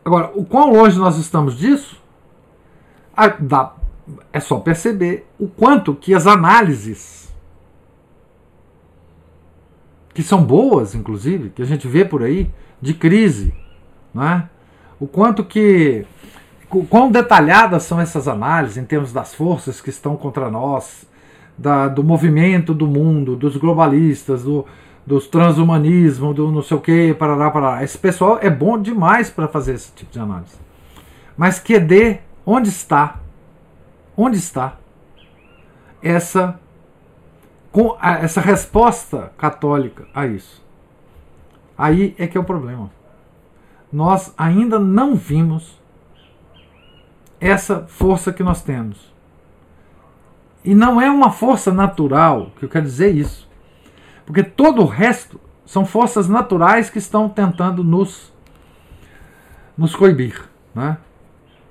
[0.05, 2.01] Agora, o quão longe nós estamos disso?
[4.33, 7.35] é só perceber o quanto que as análises,
[10.15, 12.49] que são boas, inclusive, que a gente vê por aí,
[12.81, 13.53] de crise,
[14.15, 14.49] né?
[15.01, 16.07] o quanto que,
[16.89, 21.08] quão detalhadas são essas análises em termos das forças que estão contra nós,
[21.59, 24.65] da, do movimento do mundo, dos globalistas, do,
[25.05, 27.83] dos transhumanismo, do não sei o que, parará, parará.
[27.83, 30.57] Esse pessoal é bom demais para fazer esse tipo de análise.
[31.37, 33.17] Mas QD, onde está?
[34.17, 34.77] Onde está
[36.03, 36.59] essa,
[38.23, 40.65] essa resposta católica a isso?
[41.77, 42.91] Aí é que é o problema.
[43.93, 45.79] Nós ainda não vimos
[47.41, 49.13] essa força que nós temos.
[50.65, 53.49] E não é uma força natural, que eu quero dizer isso.
[54.27, 58.33] Porque todo o resto são forças naturais que estão tentando nos,
[59.77, 60.43] nos coibir.
[60.75, 60.99] Né?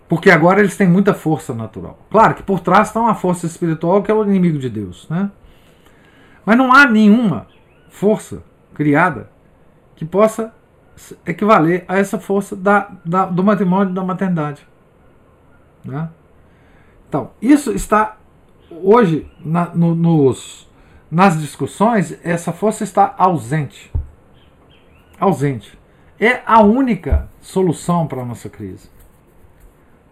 [0.07, 1.99] Porque agora eles têm muita força natural.
[2.09, 5.07] Claro que por trás está uma força espiritual que é o inimigo de Deus.
[5.09, 5.29] Né?
[6.45, 7.47] Mas não há nenhuma
[7.89, 8.41] força
[8.73, 9.29] criada
[9.95, 10.53] que possa
[11.25, 14.65] equivaler a essa força da, da, do matrimônio e da maternidade.
[15.83, 16.09] Né?
[17.07, 18.17] Então, isso está
[18.71, 20.67] hoje na, no, nos
[21.09, 23.91] nas discussões, essa força está ausente.
[25.19, 25.77] Ausente.
[26.19, 28.89] É a única solução para a nossa crise.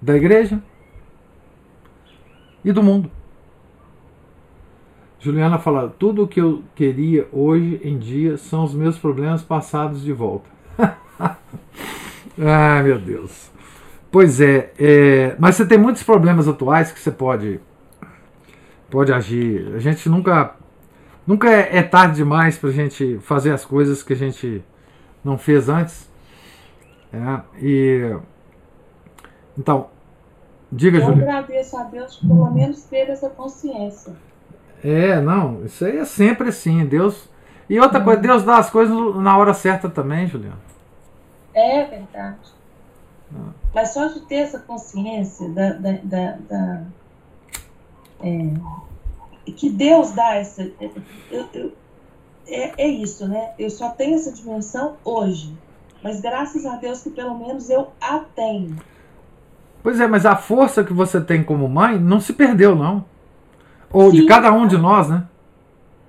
[0.02, 0.62] Da igreja
[2.64, 3.12] e do mundo.
[5.20, 10.02] Juliana fala: tudo o que eu queria hoje em dia são os meus problemas passados
[10.04, 10.50] de volta.
[12.38, 13.52] Ai, meu Deus.
[14.12, 17.60] Pois é, é, mas você tem muitos problemas atuais que você pode
[18.90, 19.74] pode agir.
[19.76, 20.56] A gente nunca
[21.26, 24.64] Nunca é, é tarde demais para a gente fazer as coisas que a gente
[25.24, 26.08] não fez antes.
[27.12, 28.16] É, e
[29.58, 29.88] então,
[30.72, 34.14] diga, Eu agradeço a Deus por pelo menos ter essa consciência.
[34.84, 37.28] É, não, isso aí é sempre assim, Deus.
[37.68, 40.60] E outra coisa, Deus dá as coisas na hora certa também, Juliana.
[41.56, 42.54] É verdade.
[43.34, 43.50] Ah.
[43.74, 46.84] Mas só de ter essa consciência da, da, da, da
[48.26, 50.70] é, que Deus dá essa.
[51.32, 51.74] Eu, eu,
[52.48, 53.54] é, é isso, né?
[53.58, 55.56] Eu só tenho essa dimensão hoje.
[56.04, 58.78] Mas graças a Deus que pelo menos eu a tenho.
[59.82, 63.06] Pois é, mas a força que você tem como mãe não se perdeu, não.
[63.92, 65.28] Ou Sim, de cada um de nós, né?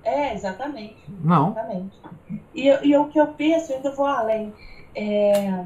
[0.03, 0.97] É, exatamente.
[1.23, 1.51] Não.
[1.51, 2.01] Exatamente.
[2.55, 4.53] E, e o que eu penso, eu ainda vou além.
[4.95, 5.65] É,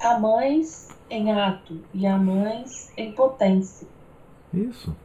[0.00, 3.86] há mães em ato e há mães em potência.
[4.56, 4.96] Isso.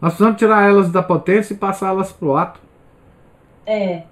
[0.00, 2.60] Nós precisamos tirar elas da potência e passá-las para o ato.
[3.66, 4.04] É.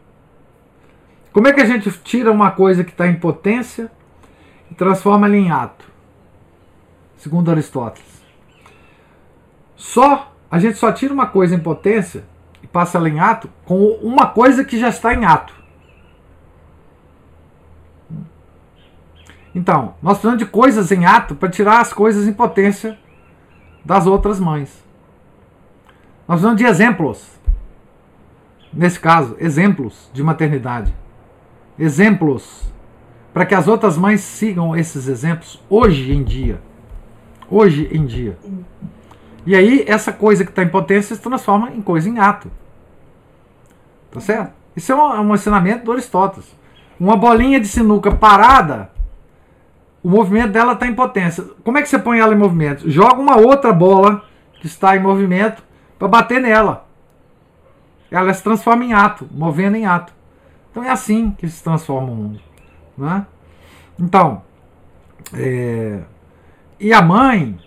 [1.33, 3.91] Como é que a gente tira uma coisa que está em potência
[4.71, 5.85] e transforma ela em ato?
[7.17, 8.23] Segundo Aristóteles.
[9.77, 12.25] Só, a gente só tira uma coisa em potência
[12.63, 15.55] e passa ela em ato com uma coisa que já está em ato.
[19.55, 22.99] Então, nós precisamos de coisas em ato para tirar as coisas em potência
[23.85, 24.83] das outras mães.
[26.27, 27.29] Nós precisamos de exemplos.
[28.73, 30.95] Nesse caso, exemplos de maternidade.
[31.79, 32.73] Exemplos.
[33.33, 36.61] Para que as outras mães sigam esses exemplos hoje em dia.
[37.51, 38.39] Hoje em dia.
[39.45, 42.51] E aí, essa coisa que está em potência se transforma em coisa em ato.
[44.11, 44.53] Tá certo?
[44.77, 46.55] Isso é um, um ensinamento do Aristóteles.
[46.99, 48.91] Uma bolinha de sinuca parada,
[50.03, 51.45] o movimento dela está em potência.
[51.63, 52.91] Como é que você põe ela em movimento?
[52.91, 54.25] Joga uma outra bola
[54.61, 55.63] que está em movimento
[55.99, 56.87] para bater nela.
[58.11, 60.13] Ela se transforma em ato, movendo em ato.
[60.71, 62.41] Então é assim que se transforma o mundo.
[62.99, 63.25] Né?
[63.99, 64.43] Então,
[65.35, 66.01] é,
[66.81, 67.59] e a mãe,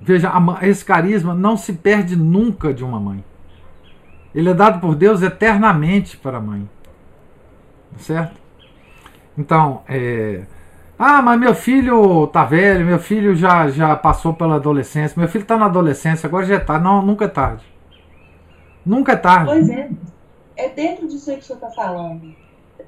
[0.00, 3.24] veja, a, esse carisma não se perde nunca de uma mãe.
[4.34, 6.68] Ele é dado por Deus eternamente para a mãe.
[7.96, 8.38] Certo?
[9.38, 10.42] Então, é,
[10.98, 15.42] ah, mas meu filho tá velho, meu filho já, já passou pela adolescência, meu filho
[15.42, 16.84] está na adolescência, agora já é tarde.
[16.84, 17.64] Não, nunca é tarde.
[18.84, 19.46] Nunca é tarde.
[19.46, 19.90] Pois é.
[20.56, 22.34] É dentro disso aí que você está falando.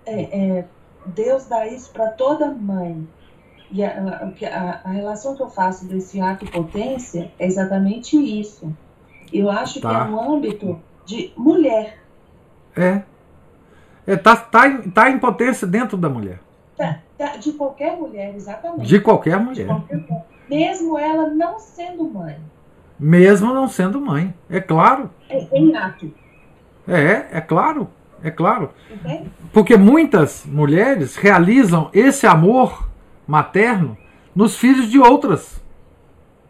[0.07, 0.65] É, é,
[1.05, 3.07] Deus dá isso para toda mãe.
[3.71, 8.75] E a, a, a, relação que eu faço desse ato potência é exatamente isso.
[9.31, 9.91] Eu acho tá.
[9.91, 10.05] que é tá.
[10.07, 11.99] um âmbito de mulher.
[12.75, 13.03] É.
[14.07, 16.41] é tá, tá, tá em potência dentro da mulher.
[17.41, 18.87] De qualquer mulher, exatamente.
[18.87, 19.55] De qualquer mulher.
[19.55, 22.39] De qualquer, mesmo ela não sendo mãe
[22.99, 24.35] mesmo não sendo mãe.
[24.51, 25.11] É claro.
[25.29, 26.12] É inato.
[26.87, 27.89] É, é claro.
[28.23, 28.71] É claro.
[29.53, 32.89] Porque muitas mulheres realizam esse amor
[33.27, 33.97] materno
[34.35, 35.62] nos filhos de outras.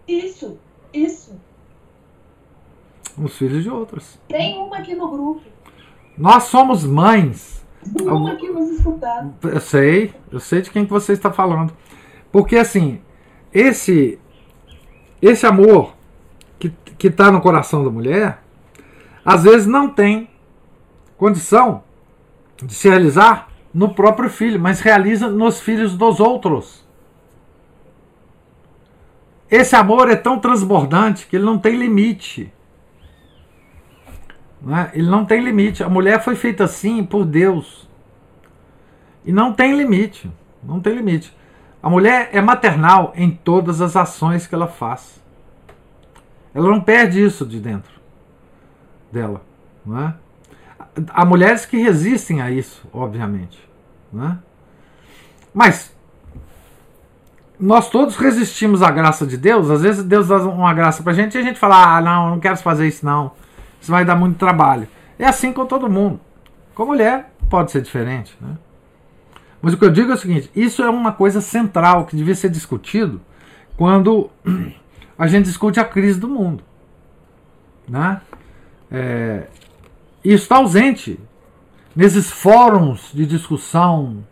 [0.07, 0.59] Isso,
[0.93, 1.39] isso.
[3.17, 4.19] Nos filhos de outras.
[4.29, 5.43] Tem uma aqui no grupo.
[6.17, 7.58] Nós somos mães.
[8.33, 8.79] Aqui nos.
[9.43, 11.73] Eu sei, eu sei de quem que você está falando.
[12.31, 13.01] Porque assim,
[13.53, 14.19] esse
[15.21, 15.95] esse amor
[16.59, 18.43] que está no coração da mulher,
[19.25, 20.29] às vezes não tem
[21.17, 21.83] condição
[22.63, 26.87] de se realizar no próprio filho, mas realiza nos filhos dos outros.
[29.51, 32.53] Esse amor é tão transbordante que ele não tem limite.
[34.61, 34.91] Não é?
[34.95, 35.83] Ele não tem limite.
[35.83, 37.89] A mulher foi feita assim por Deus.
[39.25, 40.31] E não tem limite.
[40.63, 41.37] Não tem limite.
[41.83, 45.23] A mulher é maternal em todas as ações que ela faz.
[46.55, 47.93] Ela não perde isso de dentro
[49.13, 49.43] dela.
[49.97, 50.13] É?
[51.11, 53.59] Há mulheres que resistem a isso, obviamente.
[54.15, 54.37] É?
[55.55, 55.95] Mas
[57.59, 59.71] nós todos resistimos à graça de Deus.
[59.71, 62.41] Às vezes Deus dá uma graça pra gente e a gente fala: ah, não, não
[62.41, 63.33] quero fazer isso, não.
[63.81, 64.89] Isso vai dar muito trabalho.
[65.19, 66.21] É assim com todo mundo.
[66.75, 68.37] Com mulher, pode ser diferente.
[68.41, 68.57] Né?
[69.61, 72.35] Mas o que eu digo é o seguinte: isso é uma coisa central que devia
[72.35, 73.21] ser discutido
[73.77, 74.31] quando
[75.19, 76.63] a gente discute a crise do mundo.
[77.89, 78.21] Né?
[78.91, 79.47] É,
[80.25, 81.19] isso está ausente
[81.95, 84.25] nesses fóruns de discussão,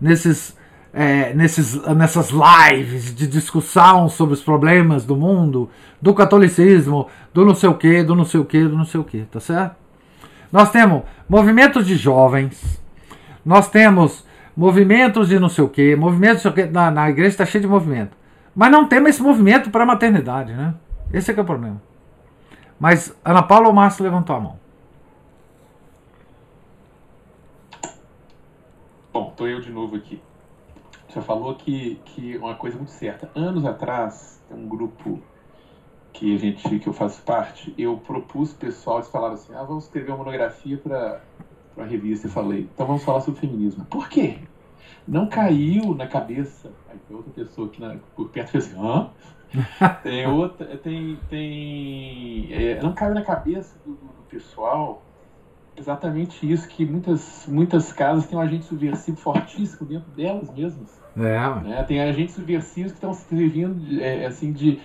[0.00, 0.56] nesses,
[0.92, 5.70] é, nesses, nessas lives de discussão sobre os problemas do mundo,
[6.00, 9.00] do catolicismo, do não sei o que, do não sei o que, do não sei
[9.00, 9.76] o que, tá certo?
[10.50, 12.80] Nós temos movimentos de jovens,
[13.44, 14.24] nós temos
[14.54, 18.14] movimentos de não sei o que, movimentos na, na igreja está cheio de movimento.
[18.54, 20.74] Mas não temos esse movimento para a maternidade, né?
[21.10, 21.80] Esse é que é o problema.
[22.78, 24.58] Mas Ana Paula ou Márcio levantou a mão?
[29.10, 30.20] Bom, estou eu de novo aqui.
[31.12, 33.30] Você falou que, que uma coisa muito certa.
[33.34, 35.20] Anos atrás, um grupo
[36.12, 39.84] que a gente que eu faço parte, eu propus pessoal, eles falaram assim: "Ah, vamos
[39.84, 41.22] escrever uma monografia para
[41.74, 42.26] para a revista".
[42.26, 43.84] Eu falei: "Então vamos falar sobre feminismo".
[43.86, 44.38] Por quê?
[45.06, 46.74] Não caiu na cabeça.
[46.88, 49.10] Aí tem outra pessoa aqui na, por perto fez assim: "Hã?"
[50.02, 55.11] tem outra, tem tem é, não caiu na cabeça do, do pessoal
[55.76, 61.00] exatamente isso, que muitas, muitas casas têm um agente subversivo fortíssimo dentro delas mesmas.
[61.16, 61.60] É.
[61.62, 61.82] Né?
[61.84, 64.80] Tem agentes subversivos que estão servindo é, assim, de,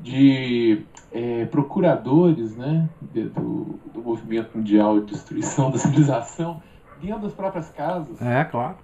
[0.00, 2.88] de é, procuradores né?
[3.00, 6.62] De, do, do movimento mundial de destruição da civilização
[7.00, 8.20] dentro das próprias casas.
[8.20, 8.76] É, claro.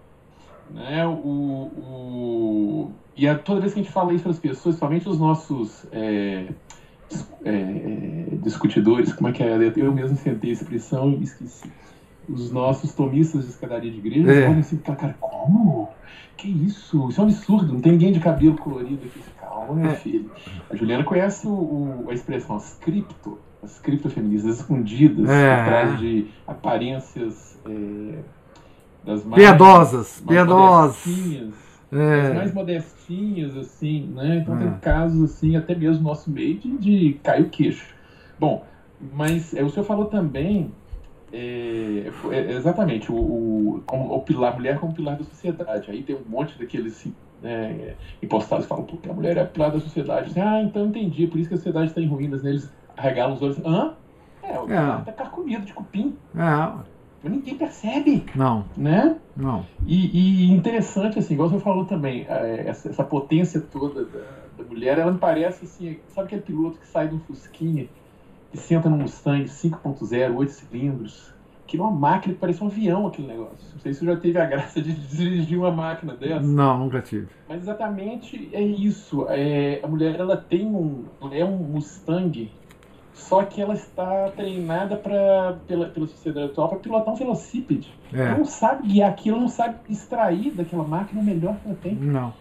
[0.70, 1.06] Né?
[1.06, 5.08] O, o, e a, toda vez que a gente fala isso para as pessoas, principalmente
[5.08, 6.48] os nossos é,
[7.44, 9.72] é, é, discutidores, como é que é?
[9.76, 11.70] Eu mesmo sentei a expressão e esqueci.
[12.28, 14.48] Os nossos tomistas de escadaria de igreja é.
[14.48, 15.88] olham assim, cara, como?
[16.36, 17.08] Que isso?
[17.08, 19.20] Isso é um absurdo, não tem ninguém de cabelo colorido aqui.
[19.38, 19.94] Calma, meu é.
[19.94, 20.30] filho.
[20.70, 25.60] A Juliana conhece o, o, a expressão, as cripto, as criptofeministas escondidas, é.
[25.60, 28.18] atrás de aparências é,
[29.04, 31.63] das mais, piedosas, mais piedosas.
[31.94, 32.34] É.
[32.34, 34.38] Mais modestinhas, assim, né?
[34.38, 34.58] Então é.
[34.58, 37.94] tem casos, assim, até mesmo no nosso meio de, de cair o queixo.
[38.38, 38.64] Bom,
[39.12, 40.72] mas é, o senhor falou também,
[41.32, 45.90] é, é, exatamente, o, o, como, o pilar, a mulher como pilar da sociedade.
[45.90, 49.46] Aí tem um monte daqueles assim, né, impostados que falam, porque a mulher é a
[49.46, 50.30] pilar da sociedade.
[50.30, 52.42] Assim, ah, então entendi, por isso que a sociedade está em ruínas.
[52.42, 52.50] Né?
[52.50, 53.94] Eles regalam os olhos, hã?
[54.42, 55.02] É, o é.
[55.04, 56.16] tá carcomido de cupim.
[56.34, 56.93] É
[57.30, 58.24] ninguém percebe.
[58.34, 58.64] Não.
[58.76, 59.16] Né?
[59.36, 59.66] Não.
[59.86, 64.20] E, e interessante, assim, igual você falou também, é, essa, essa potência toda da,
[64.58, 67.88] da, mulher, ela me parece assim, sabe aquele piloto que sai de um Fusquinha
[68.52, 71.34] e senta num Mustang 5.0, 8 cilindros,
[71.66, 73.72] que uma máquina que parece um avião aquele negócio.
[73.72, 76.46] Não sei se você já teve a graça de dirigir uma máquina dessa.
[76.46, 77.28] Não, nunca tive.
[77.48, 79.26] Mas exatamente é isso.
[79.28, 81.04] É, a mulher ela tem um.
[81.32, 82.50] É um Mustang
[83.14, 87.94] só que ela está treinada pra, pela, pela sociedade atual para pilotar um velocípede.
[88.12, 88.20] É.
[88.20, 91.94] Ela não sabe guiar aquilo, não sabe extrair daquela máquina o melhor que ela tem.
[91.94, 92.34] Não.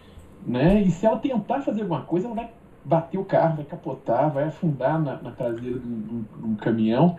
[0.44, 0.82] Né?
[0.82, 2.50] E se ela tentar fazer alguma coisa, ela vai
[2.84, 7.16] bater o carro, vai capotar, vai afundar na, na traseira de um, de um caminhão.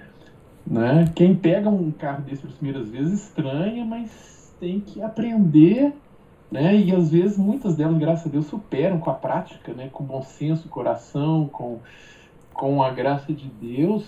[0.68, 1.06] Né?
[1.16, 5.94] Quem pega um carro desse pelas primeiras vezes estranha, mas tem que aprender.
[6.52, 6.76] Né?
[6.76, 9.90] E às vezes muitas delas, graças a Deus, superam com a prática, né?
[9.92, 11.80] com bom senso, coração, com
[12.56, 14.06] com a graça de Deus,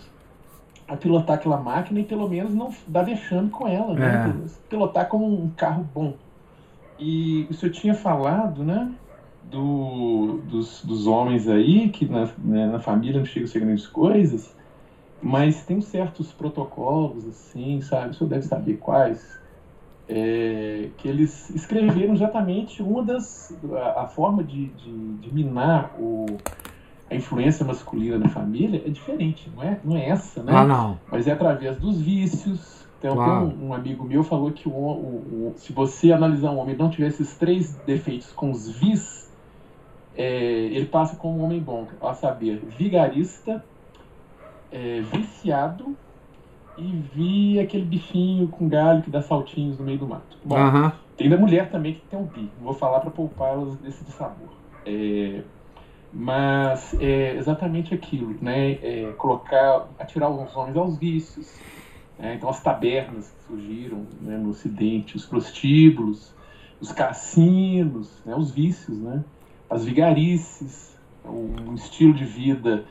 [0.87, 4.33] a pilotar aquela máquina e pelo menos não dar vexame com ela, né?
[4.33, 4.69] É.
[4.69, 6.13] Pilotar como um carro bom.
[6.97, 8.91] E o senhor tinha falado, né?
[9.43, 13.87] Do, dos, dos homens aí, que na, né, na família não chegam a ser grandes
[13.87, 14.53] coisas,
[15.21, 18.09] mas tem certos protocolos, assim, sabe?
[18.09, 19.37] O senhor deve saber quais.
[20.09, 23.53] É, que eles escreveram exatamente uma das.
[23.73, 26.25] a, a forma de, de, de minar o,
[27.09, 30.51] a influência masculina na família é diferente, não é, não é essa, né?
[30.53, 30.99] Ah, não.
[31.09, 32.85] Mas é através dos vícios.
[32.99, 33.45] Então, claro.
[33.45, 36.77] um, um, amigo meu falou que o, o, o, se você analisar um homem e
[36.77, 39.31] não tiver esses três defeitos com os vis,
[40.15, 43.63] é, ele passa como um homem bom, a saber, vigarista,
[44.71, 45.95] é, viciado
[46.77, 50.37] e vi aquele bichinho com galho que dá saltinhos no meio do mato.
[50.43, 50.55] Bom,
[51.15, 52.49] tem da mulher também que tem um bi.
[52.61, 54.49] Vou falar para poupá-las desse sabor.
[54.85, 55.41] É,
[56.13, 58.73] mas é exatamente aquilo, né?
[58.81, 61.53] É colocar, atirar os homens aos vícios.
[62.17, 62.35] né?
[62.35, 66.33] Então as tabernas que surgiram né, no Ocidente, os prostíbulos,
[66.79, 69.23] os cassinos, né, os vícios, né?
[69.69, 72.85] As vigarices, um estilo de vida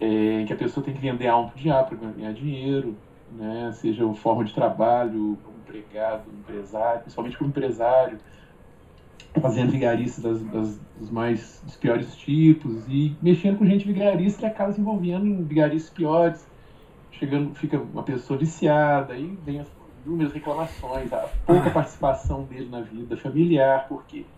[0.00, 2.96] é, que a pessoa tem que vender alma pro diabo para ganhar dinheiro,
[3.32, 3.72] né?
[3.72, 5.38] Seja uma forma de trabalho,
[5.68, 8.18] empregado, empresário, principalmente como empresário,
[9.40, 14.72] fazendo vigarice das, das- dos mais dos piores tipos e mexendo com gente vigarista acaba
[14.72, 16.48] se envolvendo em vigarices piores,
[17.10, 19.72] chegando, fica uma pessoa viciada, aí vem as
[20.04, 24.30] inúmeras reclamações, a pouca participação dele na vida familiar, porque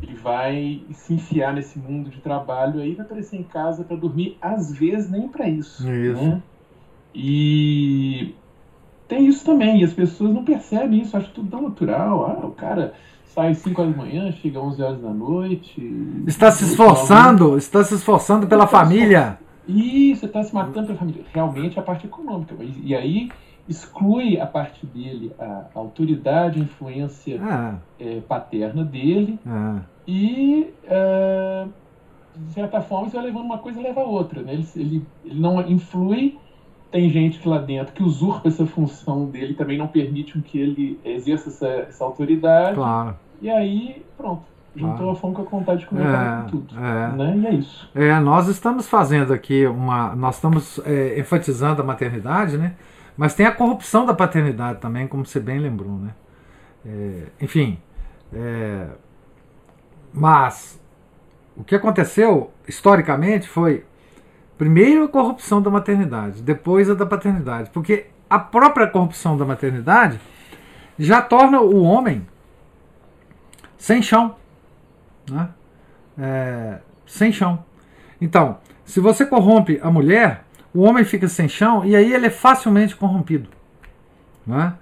[0.00, 4.38] ele vai se enfiar nesse mundo de trabalho aí vai aparecer em casa para dormir,
[4.40, 5.88] às vezes nem para isso.
[5.90, 6.22] Isso.
[6.28, 6.42] Né?
[7.14, 8.42] E
[9.08, 12.24] tem isso também, e as pessoas não percebem isso, acham tudo tão natural.
[12.24, 12.94] Ah, o cara
[13.34, 16.22] sai às 5 horas da manhã, chega às 11 horas da noite.
[16.26, 19.38] Está se esforçando, está se esforçando pela família.
[19.66, 21.24] Isso, está se matando pela família.
[21.32, 22.54] Realmente a parte econômica.
[22.60, 23.30] E aí
[23.68, 29.80] exclui a parte dele, a, autoridade, a influência Ah, eh, paterna dele, ah.
[30.06, 31.66] e eh,
[32.36, 34.42] de certa forma isso vai levando uma coisa e leva a outra.
[34.42, 34.54] Né?
[34.54, 36.38] Ele, ele, ele não influi,
[36.90, 41.00] tem gente que lá dentro que usurpa essa função dele, também não permite que ele
[41.04, 43.16] exerça essa, essa autoridade, Claro.
[43.42, 44.50] E aí pronto.
[44.74, 45.10] Juntou Claro.
[45.10, 46.74] a fome com a vontade de comer É, tudo.
[46.78, 47.12] é.
[47.14, 47.36] Né?
[47.36, 47.90] E é isso.
[47.94, 50.16] É, nós estamos fazendo aqui uma.
[50.16, 52.72] Nós estamos é, enfatizando a maternidade, né?
[53.14, 56.10] Mas tem a corrupção da paternidade também, como você bem lembrou, né?
[56.86, 57.78] É, enfim.
[58.32, 58.86] é,
[60.12, 60.80] mas
[61.56, 63.84] o que aconteceu historicamente foi
[64.56, 67.68] primeiro a corrupção da maternidade, depois a da paternidade.
[67.70, 70.18] Porque a própria corrupção da maternidade
[70.98, 72.26] já torna o homem
[73.82, 74.36] sem chão.
[75.28, 75.48] Né?
[76.16, 77.64] É, sem chão.
[78.20, 82.30] Então, se você corrompe a mulher, o homem fica sem chão e aí ele é
[82.30, 83.48] facilmente corrompido.
[84.46, 84.74] Não é?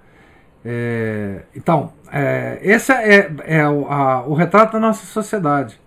[0.63, 5.81] É, então, é, esse é, é o, a- o retrato da nossa sociedade.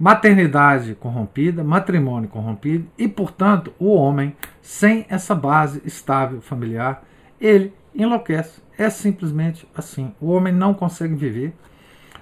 [0.00, 7.02] Maternidade corrompida, matrimônio corrompido e, portanto, o homem sem essa base estável familiar,
[7.38, 8.62] ele enlouquece.
[8.78, 10.14] É simplesmente assim.
[10.18, 11.52] O homem não consegue viver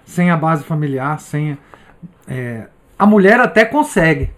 [0.07, 1.59] sem a base familiar, sem a-
[2.27, 2.69] é,
[2.99, 4.31] a mulher até consegue,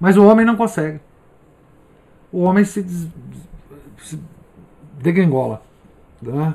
[0.00, 1.00] mas o homem não consegue.
[2.32, 3.06] O homem se, des,
[3.98, 4.18] se
[4.98, 5.62] degringola.
[6.22, 6.54] Né?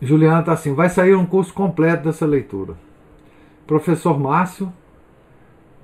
[0.00, 2.74] Juliana está assim: vai sair um curso completo dessa leitura.
[3.66, 4.72] Professor Márcio,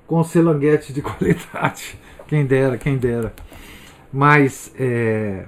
[0.05, 1.97] com selanguete de qualidade.
[2.27, 3.33] Quem dera, quem dera.
[4.11, 5.45] Mas, é,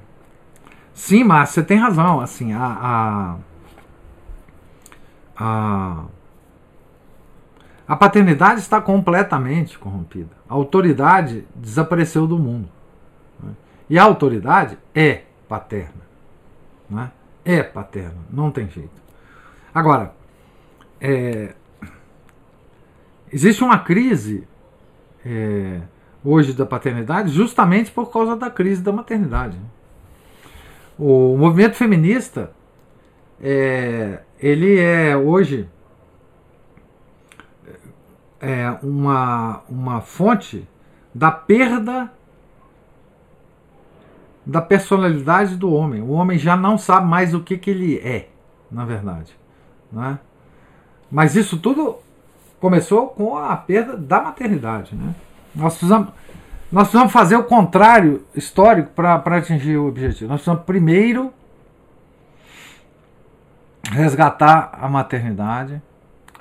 [0.93, 2.21] sim, Márcio, você tem razão.
[2.21, 3.35] Assim, a, a,
[5.41, 6.05] a
[7.87, 10.29] a paternidade está completamente corrompida.
[10.47, 12.69] A autoridade desapareceu do mundo.
[13.43, 13.51] né?
[13.89, 16.01] E a autoridade é paterna.
[16.89, 17.11] né?
[17.43, 19.01] É paterna, não tem jeito.
[19.73, 20.13] Agora,
[21.01, 21.53] é,
[23.29, 24.47] existe uma crise
[25.25, 25.81] é,
[26.23, 29.57] hoje da paternidade justamente por causa da crise da maternidade.
[29.57, 29.65] né?
[30.97, 32.53] O movimento feminista,
[33.41, 35.69] é, ele é hoje
[38.39, 40.67] é, uma, uma fonte
[41.13, 42.11] da perda
[44.43, 46.01] da personalidade do homem.
[46.01, 48.29] O homem já não sabe mais o que, que ele é,
[48.71, 49.37] na verdade.
[49.91, 50.17] Né?
[51.11, 51.97] Mas isso tudo
[52.59, 54.95] começou com a perda da maternidade.
[54.95, 55.13] Né?
[55.53, 56.09] Nós, precisamos,
[56.71, 60.29] nós precisamos fazer o contrário histórico para atingir o objetivo.
[60.29, 61.31] Nós precisamos primeiro
[63.89, 65.81] resgatar a maternidade,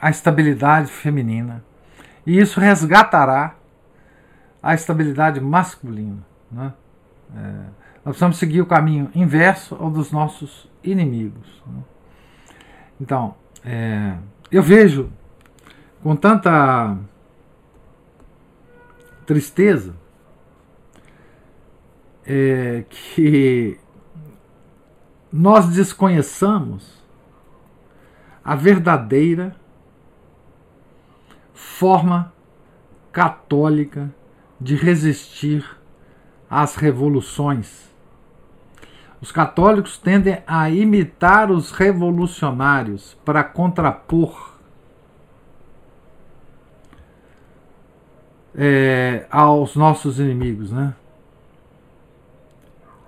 [0.01, 1.65] a estabilidade feminina,
[2.27, 3.55] e isso resgatará
[4.63, 6.19] a estabilidade masculina.
[6.51, 6.73] Né?
[7.35, 7.41] É,
[8.05, 11.63] nós precisamos seguir o caminho inverso ao dos nossos inimigos.
[11.67, 11.83] né?
[13.01, 13.35] Então,
[13.65, 14.17] é,
[14.51, 15.11] eu vejo
[16.03, 16.97] com tanta
[19.27, 19.95] tristeza
[22.27, 23.79] é, que
[25.33, 27.01] nós desconheçamos
[28.45, 29.55] a verdadeira
[31.53, 32.33] forma
[33.13, 34.13] católica
[34.61, 35.65] de resistir
[36.49, 37.89] às revoluções.
[39.21, 44.51] Os católicos tendem a imitar os revolucionários para contrapor
[48.55, 50.95] é, aos nossos inimigos, né?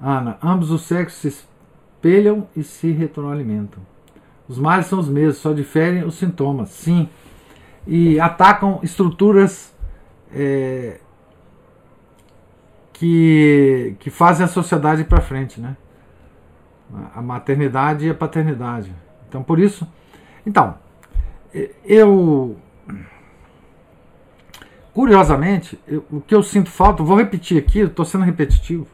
[0.01, 3.92] Ana, ambos os sexos se espelham e se retroalimentam.
[4.53, 7.09] Os males são os mesmos, só diferem os sintomas, sim.
[7.87, 9.75] E atacam estruturas
[10.31, 11.01] é,
[12.93, 15.75] que, que fazem a sociedade para frente, né?
[17.15, 18.95] A maternidade e a paternidade.
[19.27, 19.89] Então, por isso.
[20.45, 20.75] Então,
[21.83, 22.55] eu.
[24.93, 28.87] Curiosamente, eu, o que eu sinto falta, vou repetir aqui, estou sendo repetitivo,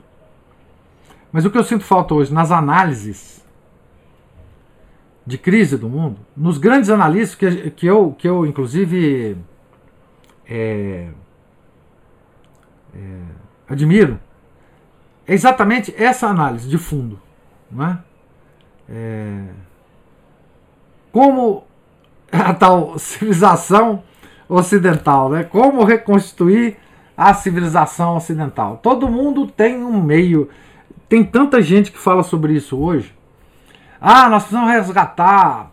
[1.33, 3.45] mas o que eu sinto falta hoje nas análises
[5.29, 9.37] de crise do mundo, nos grandes analistas que, que, eu, que eu, inclusive,
[10.49, 11.09] é,
[12.95, 13.21] é,
[13.69, 14.19] admiro,
[15.27, 17.21] é exatamente essa análise de fundo.
[17.71, 17.99] Não é?
[18.89, 19.45] É,
[21.13, 21.65] como
[22.33, 24.03] a tal civilização
[24.49, 25.45] ocidental, né?
[25.45, 26.79] Como reconstituir
[27.15, 28.79] a civilização ocidental?
[28.83, 30.49] Todo mundo tem um meio.
[31.07, 33.18] Tem tanta gente que fala sobre isso hoje.
[34.01, 35.73] Ah, nós precisamos resgatar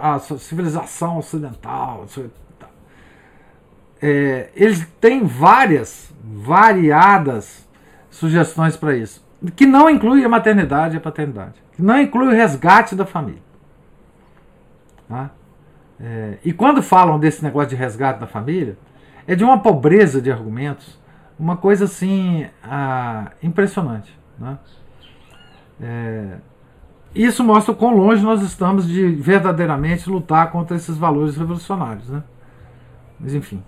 [0.00, 2.06] a civilização ocidental.
[4.02, 7.66] É, eles têm várias, variadas
[8.10, 9.24] sugestões para isso,
[9.54, 13.42] que não inclui a maternidade e a paternidade, que não inclui o resgate da família.
[15.08, 15.30] Tá?
[16.00, 18.76] É, e quando falam desse negócio de resgate da família,
[19.26, 20.98] é de uma pobreza de argumentos,
[21.38, 24.16] uma coisa assim ah, impressionante.
[24.38, 24.58] Né?
[25.80, 26.36] É,
[27.24, 32.08] isso mostra o quão longe nós estamos de verdadeiramente lutar contra esses valores revolucionários.
[32.08, 32.22] Né?
[33.18, 33.62] Mas enfim.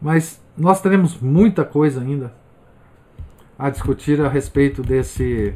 [0.00, 2.32] Mas nós teremos muita coisa ainda
[3.58, 5.54] a discutir a respeito desse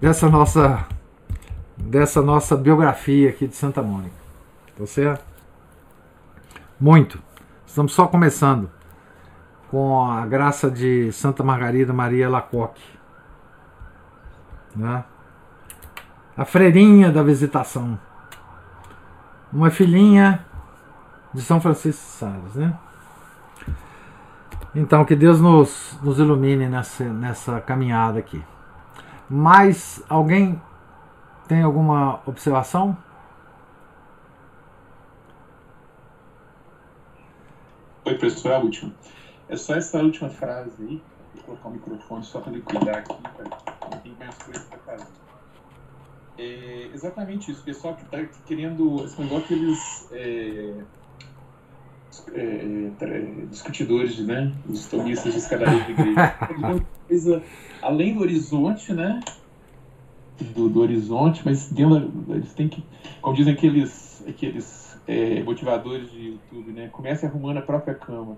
[0.00, 0.86] dessa nossa
[1.76, 4.14] dessa nossa biografia aqui de Santa Mônica.
[4.78, 5.24] Tá certo?
[6.80, 7.18] Muito.
[7.66, 8.70] Estamos só começando
[9.70, 12.82] com a graça de Santa Margarida Maria Lacoque.
[14.74, 15.04] Né?
[16.36, 17.98] A freirinha da visitação.
[19.52, 20.44] Uma filhinha
[21.32, 22.78] de São Francisco de Sales, né?
[24.74, 28.42] Então, que Deus nos, nos ilumine nessa, nessa caminhada aqui.
[29.30, 30.60] Mais alguém
[31.46, 32.96] tem alguma observação?
[38.04, 38.92] Oi, professor, a última.
[39.48, 41.02] É só essa última frase aí.
[41.34, 45.23] Vou colocar o microfone só para ele cuidar aqui, para tem mais coisa para fazer.
[46.38, 47.60] É exatamente isso.
[47.60, 49.04] O pessoal que está querendo.
[49.04, 50.08] Esse negócio que eles.
[50.12, 50.74] É,
[52.32, 54.52] é, é, discutidores, né?
[54.68, 56.34] Os tomistas de escadaria de igreja.
[57.06, 57.42] coisa
[57.82, 59.20] além do horizonte, né?
[60.54, 62.82] Do, do horizonte, mas dentro, eles têm que,
[63.20, 66.88] como dizem aqueles, aqueles é, motivadores de YouTube, né?
[66.88, 68.36] Comece arrumando a própria cama.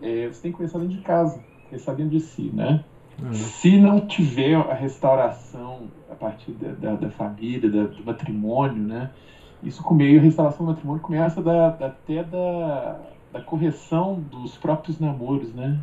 [0.00, 2.84] É, você tem que começar dentro de casa, começar dentro de si, né?
[3.22, 3.32] Uhum.
[3.32, 9.10] Se não tiver a restauração a partir da, da, da família, da, do matrimônio, né?
[9.62, 12.98] Isso com meio a restauração do matrimônio começa da, até da,
[13.32, 15.78] da correção dos próprios namoros, né?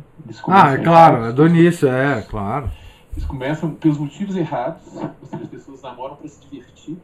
[0.46, 2.70] ah, é claro, é do início, é, claro.
[3.12, 6.96] Eles começam pelos motivos errados, ou seja, as pessoas namoram para se divertir,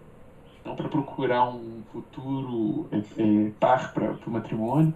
[0.64, 4.94] não para procurar um futuro é, é, par para o matrimônio,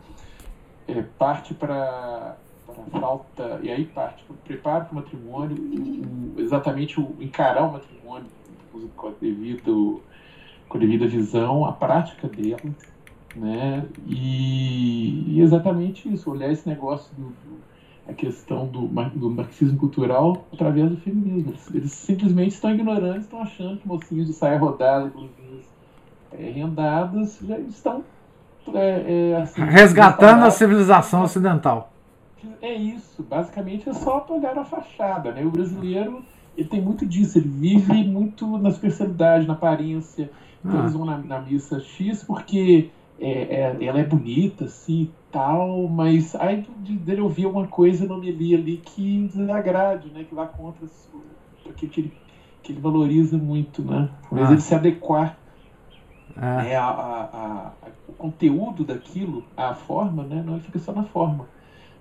[0.86, 2.36] é, parte para
[2.90, 7.72] falta, e aí parte para o preparo para o matrimônio, o, exatamente o encarar o
[7.72, 8.26] matrimônio
[8.96, 10.02] com devido
[10.68, 12.74] com a devida visão, a prática dela,
[13.36, 13.86] né?
[14.06, 17.74] E, e exatamente isso, olhar esse negócio do, do
[18.06, 21.50] a questão do, do, marxismo cultural através do feminismo.
[21.52, 25.64] Eles, eles simplesmente estão ignorando, estão achando que mocinhos de saia rodada, blusinhas
[26.32, 28.04] é, rendadas, já estão
[28.74, 31.93] é, é, assim, resgatando a civilização ocidental.
[32.60, 35.44] É isso, basicamente é só olhar a fachada, né?
[35.44, 36.24] O brasileiro
[36.56, 40.30] ele tem muito disso, ele vive muito na superficialidade, na aparência,
[40.64, 42.90] então eles vão na, na, missa X porque
[43.20, 48.54] é, é, ela é bonita, assim, tal, mas aí dele ouvir uma coisa no Meli
[48.54, 50.24] ali que desagrade, né?
[50.24, 50.86] Que vá contra
[51.66, 52.12] o que ele,
[52.62, 54.08] que ele valoriza muito, né?
[54.30, 54.52] Mas ah.
[54.52, 55.36] ele se adequar
[56.36, 56.62] ah.
[56.62, 57.72] né, a, a, a,
[58.08, 60.42] o conteúdo daquilo, a forma, né?
[60.44, 61.46] Não, ele fica só na forma.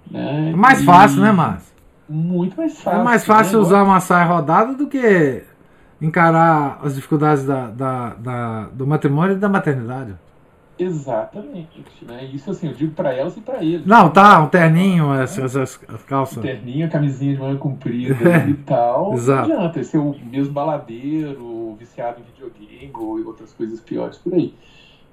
[0.10, 0.52] Né?
[0.52, 1.74] É mais fácil, né, Márcio?
[2.08, 3.00] Muito mais fácil.
[3.00, 3.66] É mais fácil né?
[3.66, 5.44] usar uma saia rodada do que
[6.02, 10.16] encarar as dificuldades da, da, da, do matrimônio e da maternidade.
[10.78, 12.26] Exatamente, né?
[12.34, 13.86] Isso assim, eu digo para elas e para eles.
[13.86, 16.40] Não, tá, um terninho, essas, essas calças.
[16.40, 19.14] Um terninho, camisinha de manga comprida é, e tal.
[19.14, 19.48] Exato.
[19.48, 24.54] Não adianta, ser o mesmo baladeiro, viciado em videogame ou outras coisas piores por aí.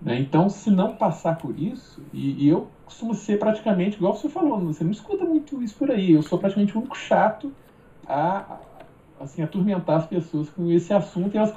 [0.01, 0.19] Né?
[0.19, 4.61] Então, se não passar por isso, e, e eu costuma ser praticamente, igual você falou,
[4.61, 6.13] você não escuta muito isso por aí.
[6.13, 7.53] Eu sou praticamente o único chato
[8.09, 8.59] a,
[9.21, 11.53] assim, atormentar as pessoas com esse assunto e elas,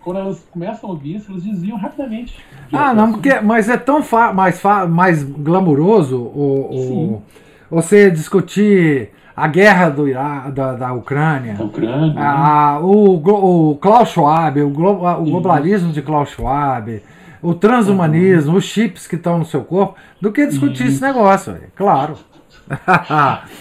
[0.00, 2.36] quando elas começam a ouvir isso, elas desviam rapidamente.
[2.72, 4.02] Ah, não, porque, mas é tão
[4.34, 4.60] mais,
[4.90, 7.22] mais glamuroso o, o,
[7.70, 14.10] você discutir a guerra do Irá, da, da Ucrânia, da Ucrânia a, o, o Klaus
[14.10, 17.02] Schwab, o, glo, o globalismo de Klaus Schwab,
[17.44, 18.58] o transhumanismo, uhum.
[18.58, 21.70] os chips que estão no seu corpo, do que discutir esse negócio, véio.
[21.76, 22.16] claro.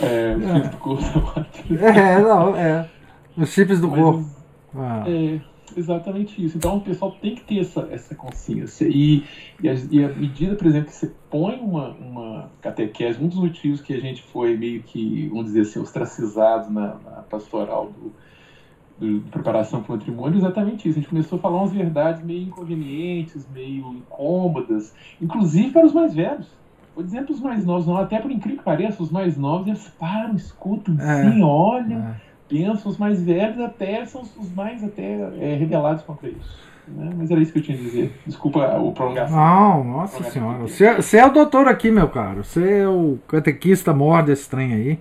[0.02, 1.06] é, o chip do corpo.
[1.82, 2.90] é, não, é.
[3.36, 4.26] Os chips do Mas, corpo.
[4.74, 5.04] Ah.
[5.06, 5.42] É,
[5.76, 6.56] exatamente isso.
[6.56, 8.88] Então o pessoal tem que ter essa, essa consciência.
[8.88, 9.26] E,
[9.62, 13.38] e, a, e a medida, por exemplo, que você põe uma, uma catequese, um dos
[13.38, 18.14] motivos que a gente foi meio que, vamos dizer assim, ostracizado na, na pastoral do
[19.04, 20.98] de preparação para o matrimônio, exatamente isso.
[20.98, 26.14] A gente começou a falar umas verdades meio inconvenientes, meio incômodas, inclusive para os mais
[26.14, 26.48] velhos.
[26.96, 29.68] Vou dizer para os mais novos, não, até por incrível que pareça, os mais novos
[29.68, 32.16] eles param, escutam, é, sim, olham, é.
[32.48, 36.64] pensam, os mais velhos até são os mais até é, rebelados contra isso.
[36.88, 37.12] Né?
[37.18, 38.20] Mas era isso que eu tinha a dizer.
[38.28, 39.36] Desculpa o prolongação.
[39.36, 40.60] Não, nossa senhora.
[40.60, 42.44] Você, você, é o doutor aqui, meu caro.
[42.44, 45.00] Você é o catequista maior desse trem aí.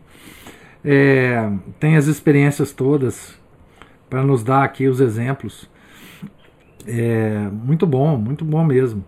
[0.84, 3.41] É, tem as experiências todas
[4.12, 5.66] para nos dar aqui os exemplos.
[6.86, 9.02] É muito bom, muito bom mesmo.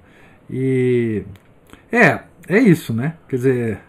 [0.49, 1.27] E
[1.93, 3.17] é, é isso, né?
[3.29, 3.81] Quer dizer,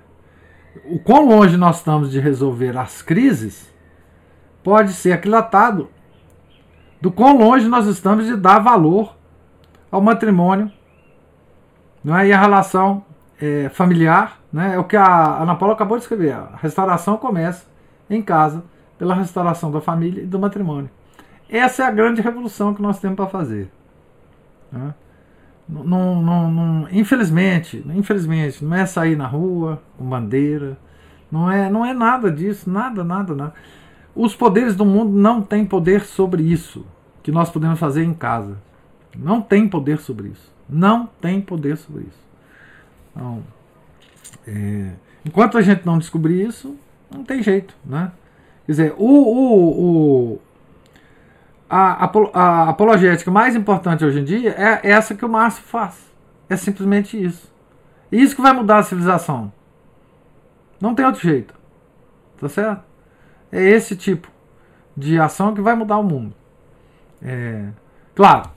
[0.83, 3.73] o quão longe nós estamos de resolver as crises
[4.61, 5.87] pode ser aquilatado
[6.99, 9.15] do quão longe nós estamos de dar valor
[9.89, 10.69] ao matrimônio
[12.03, 12.27] não é?
[12.27, 13.05] e a relação
[13.39, 14.41] é, familiar.
[14.51, 14.75] Né?
[14.75, 16.33] É o que a Ana Paula acabou de escrever.
[16.33, 17.65] A restauração começa
[18.09, 18.65] em casa
[18.99, 20.89] pela restauração da família e do matrimônio.
[21.49, 23.69] Essa é a grande revolução que nós temos para fazer.
[24.71, 24.93] Né?
[25.67, 30.77] Não, não, não, infelizmente, infelizmente, não é sair na rua com bandeira,
[31.31, 33.53] não é, não é nada disso, nada, nada, nada.
[34.15, 36.85] Os poderes do mundo não têm poder sobre isso
[37.23, 38.57] que nós podemos fazer em casa.
[39.17, 40.53] Não tem poder sobre isso.
[40.69, 42.25] Não tem poder sobre isso.
[43.11, 43.43] Então,
[44.47, 44.91] é,
[45.25, 46.75] enquanto a gente não descobrir isso,
[47.09, 48.11] não tem jeito, né?
[48.65, 50.41] Quer dizer, o, o, o,
[51.75, 56.09] a, a, apologética mais importante hoje em dia é essa que o Márcio faz.
[56.49, 57.53] É simplesmente isso.
[58.09, 59.51] Isso que vai mudar a civilização.
[60.79, 61.53] Não tem outro jeito.
[62.39, 62.83] Tá certo?
[63.51, 64.29] É esse tipo
[64.95, 66.33] de ação que vai mudar o mundo.
[67.21, 67.67] É,
[68.13, 68.49] claro,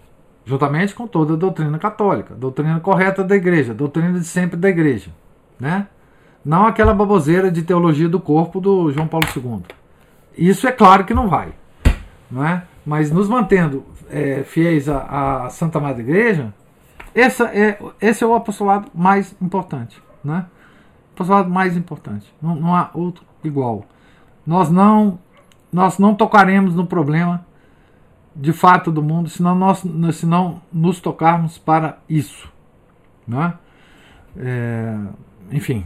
[0.44, 5.10] juntamente com toda a doutrina católica, doutrina correta da igreja, doutrina de sempre da igreja.
[5.58, 5.88] Né?
[6.44, 9.62] Não aquela baboseira de teologia do corpo do João Paulo II.
[10.36, 11.52] Isso é claro que não vai.
[12.30, 12.62] Não é?
[12.88, 16.54] Mas nos mantendo é, fiéis à, à, Santa Madre Igreja,
[17.14, 20.02] essa é, esse é o apostolado mais importante.
[20.24, 20.46] Né?
[21.12, 22.32] Apostolado mais importante.
[22.40, 23.84] Não, não há outro igual.
[24.46, 25.18] Nós não,
[25.70, 27.44] nós não tocaremos no problema
[28.34, 29.84] de fato do mundo se não, nós,
[30.14, 32.50] se não nos tocarmos para isso.
[33.26, 33.52] Né?
[34.34, 34.96] É,
[35.52, 35.84] enfim,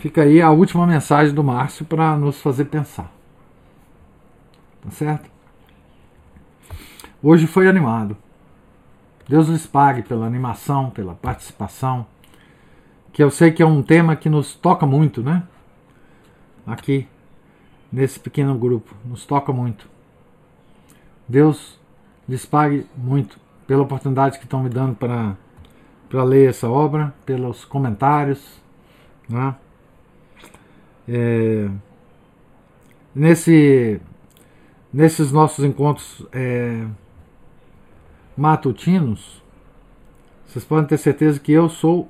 [0.00, 3.08] fica aí a última mensagem do Márcio para nos fazer pensar.
[4.82, 5.39] Tá certo?
[7.22, 8.16] Hoje foi animado.
[9.28, 12.06] Deus lhes pague pela animação, pela participação,
[13.12, 15.42] que eu sei que é um tema que nos toca muito, né?
[16.66, 17.06] Aqui,
[17.92, 19.86] nesse pequeno grupo, nos toca muito.
[21.28, 21.78] Deus
[22.26, 25.36] lhes pague muito pela oportunidade que estão me dando para,
[26.08, 28.62] para ler essa obra, pelos comentários.
[29.28, 29.54] Né?
[31.06, 31.70] É,
[33.14, 34.00] nesse,
[34.90, 36.86] nesses nossos encontros é,
[38.40, 39.42] matutinos,
[40.46, 42.08] vocês podem ter certeza que eu sou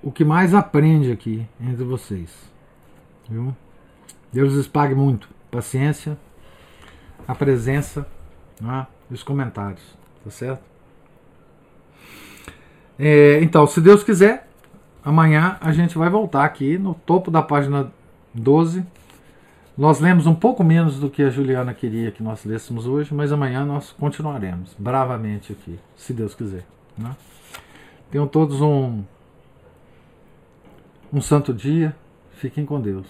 [0.00, 2.30] o que mais aprende aqui entre vocês.
[3.28, 3.56] Viu?
[4.32, 5.28] Deus lhes pague muito.
[5.50, 6.16] Paciência,
[7.26, 8.06] a presença
[8.60, 9.82] né, e os comentários.
[10.22, 10.62] Tá certo?
[12.96, 14.48] É, então, se Deus quiser,
[15.04, 17.92] amanhã a gente vai voltar aqui no topo da página
[18.32, 18.86] 12
[19.76, 23.32] nós lemos um pouco menos do que a Juliana queria que nós lêssemos hoje, mas
[23.32, 26.64] amanhã nós continuaremos bravamente aqui, se Deus quiser.
[26.96, 27.10] Né?
[28.10, 29.02] Tenham todos um,
[31.12, 31.94] um santo dia.
[32.34, 33.06] Fiquem com Deus.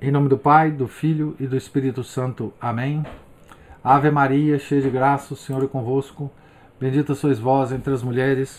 [0.00, 2.52] Em nome do Pai, do Filho e do Espírito Santo.
[2.60, 3.04] Amém.
[3.84, 6.30] Ave Maria, cheia de graça, o Senhor é convosco.
[6.80, 8.58] Bendita sois vós entre as mulheres,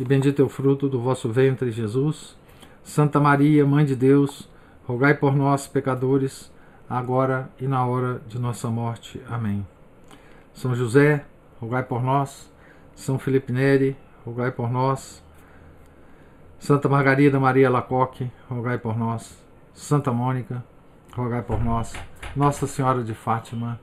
[0.00, 2.36] e bendito é o fruto do vosso ventre, Jesus.
[2.82, 4.48] Santa Maria, Mãe de Deus,
[4.86, 6.52] rogai por nós, pecadores,
[6.88, 9.22] agora e na hora de nossa morte.
[9.28, 9.66] Amém.
[10.52, 11.24] São José,
[11.60, 12.50] rogai por nós.
[12.94, 15.22] São Felipe Neri, rogai por nós.
[16.58, 19.38] Santa Margarida Maria Lacoque, rogai por nós.
[19.72, 20.62] Santa Mônica,
[21.14, 21.94] rogai por nós.
[22.36, 23.80] Nossa Senhora de Fátima,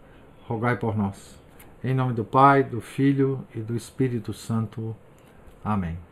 [0.47, 1.39] rogai por nós.
[1.83, 4.95] Em nome do Pai, do Filho e do Espírito Santo.
[5.63, 6.06] Amém.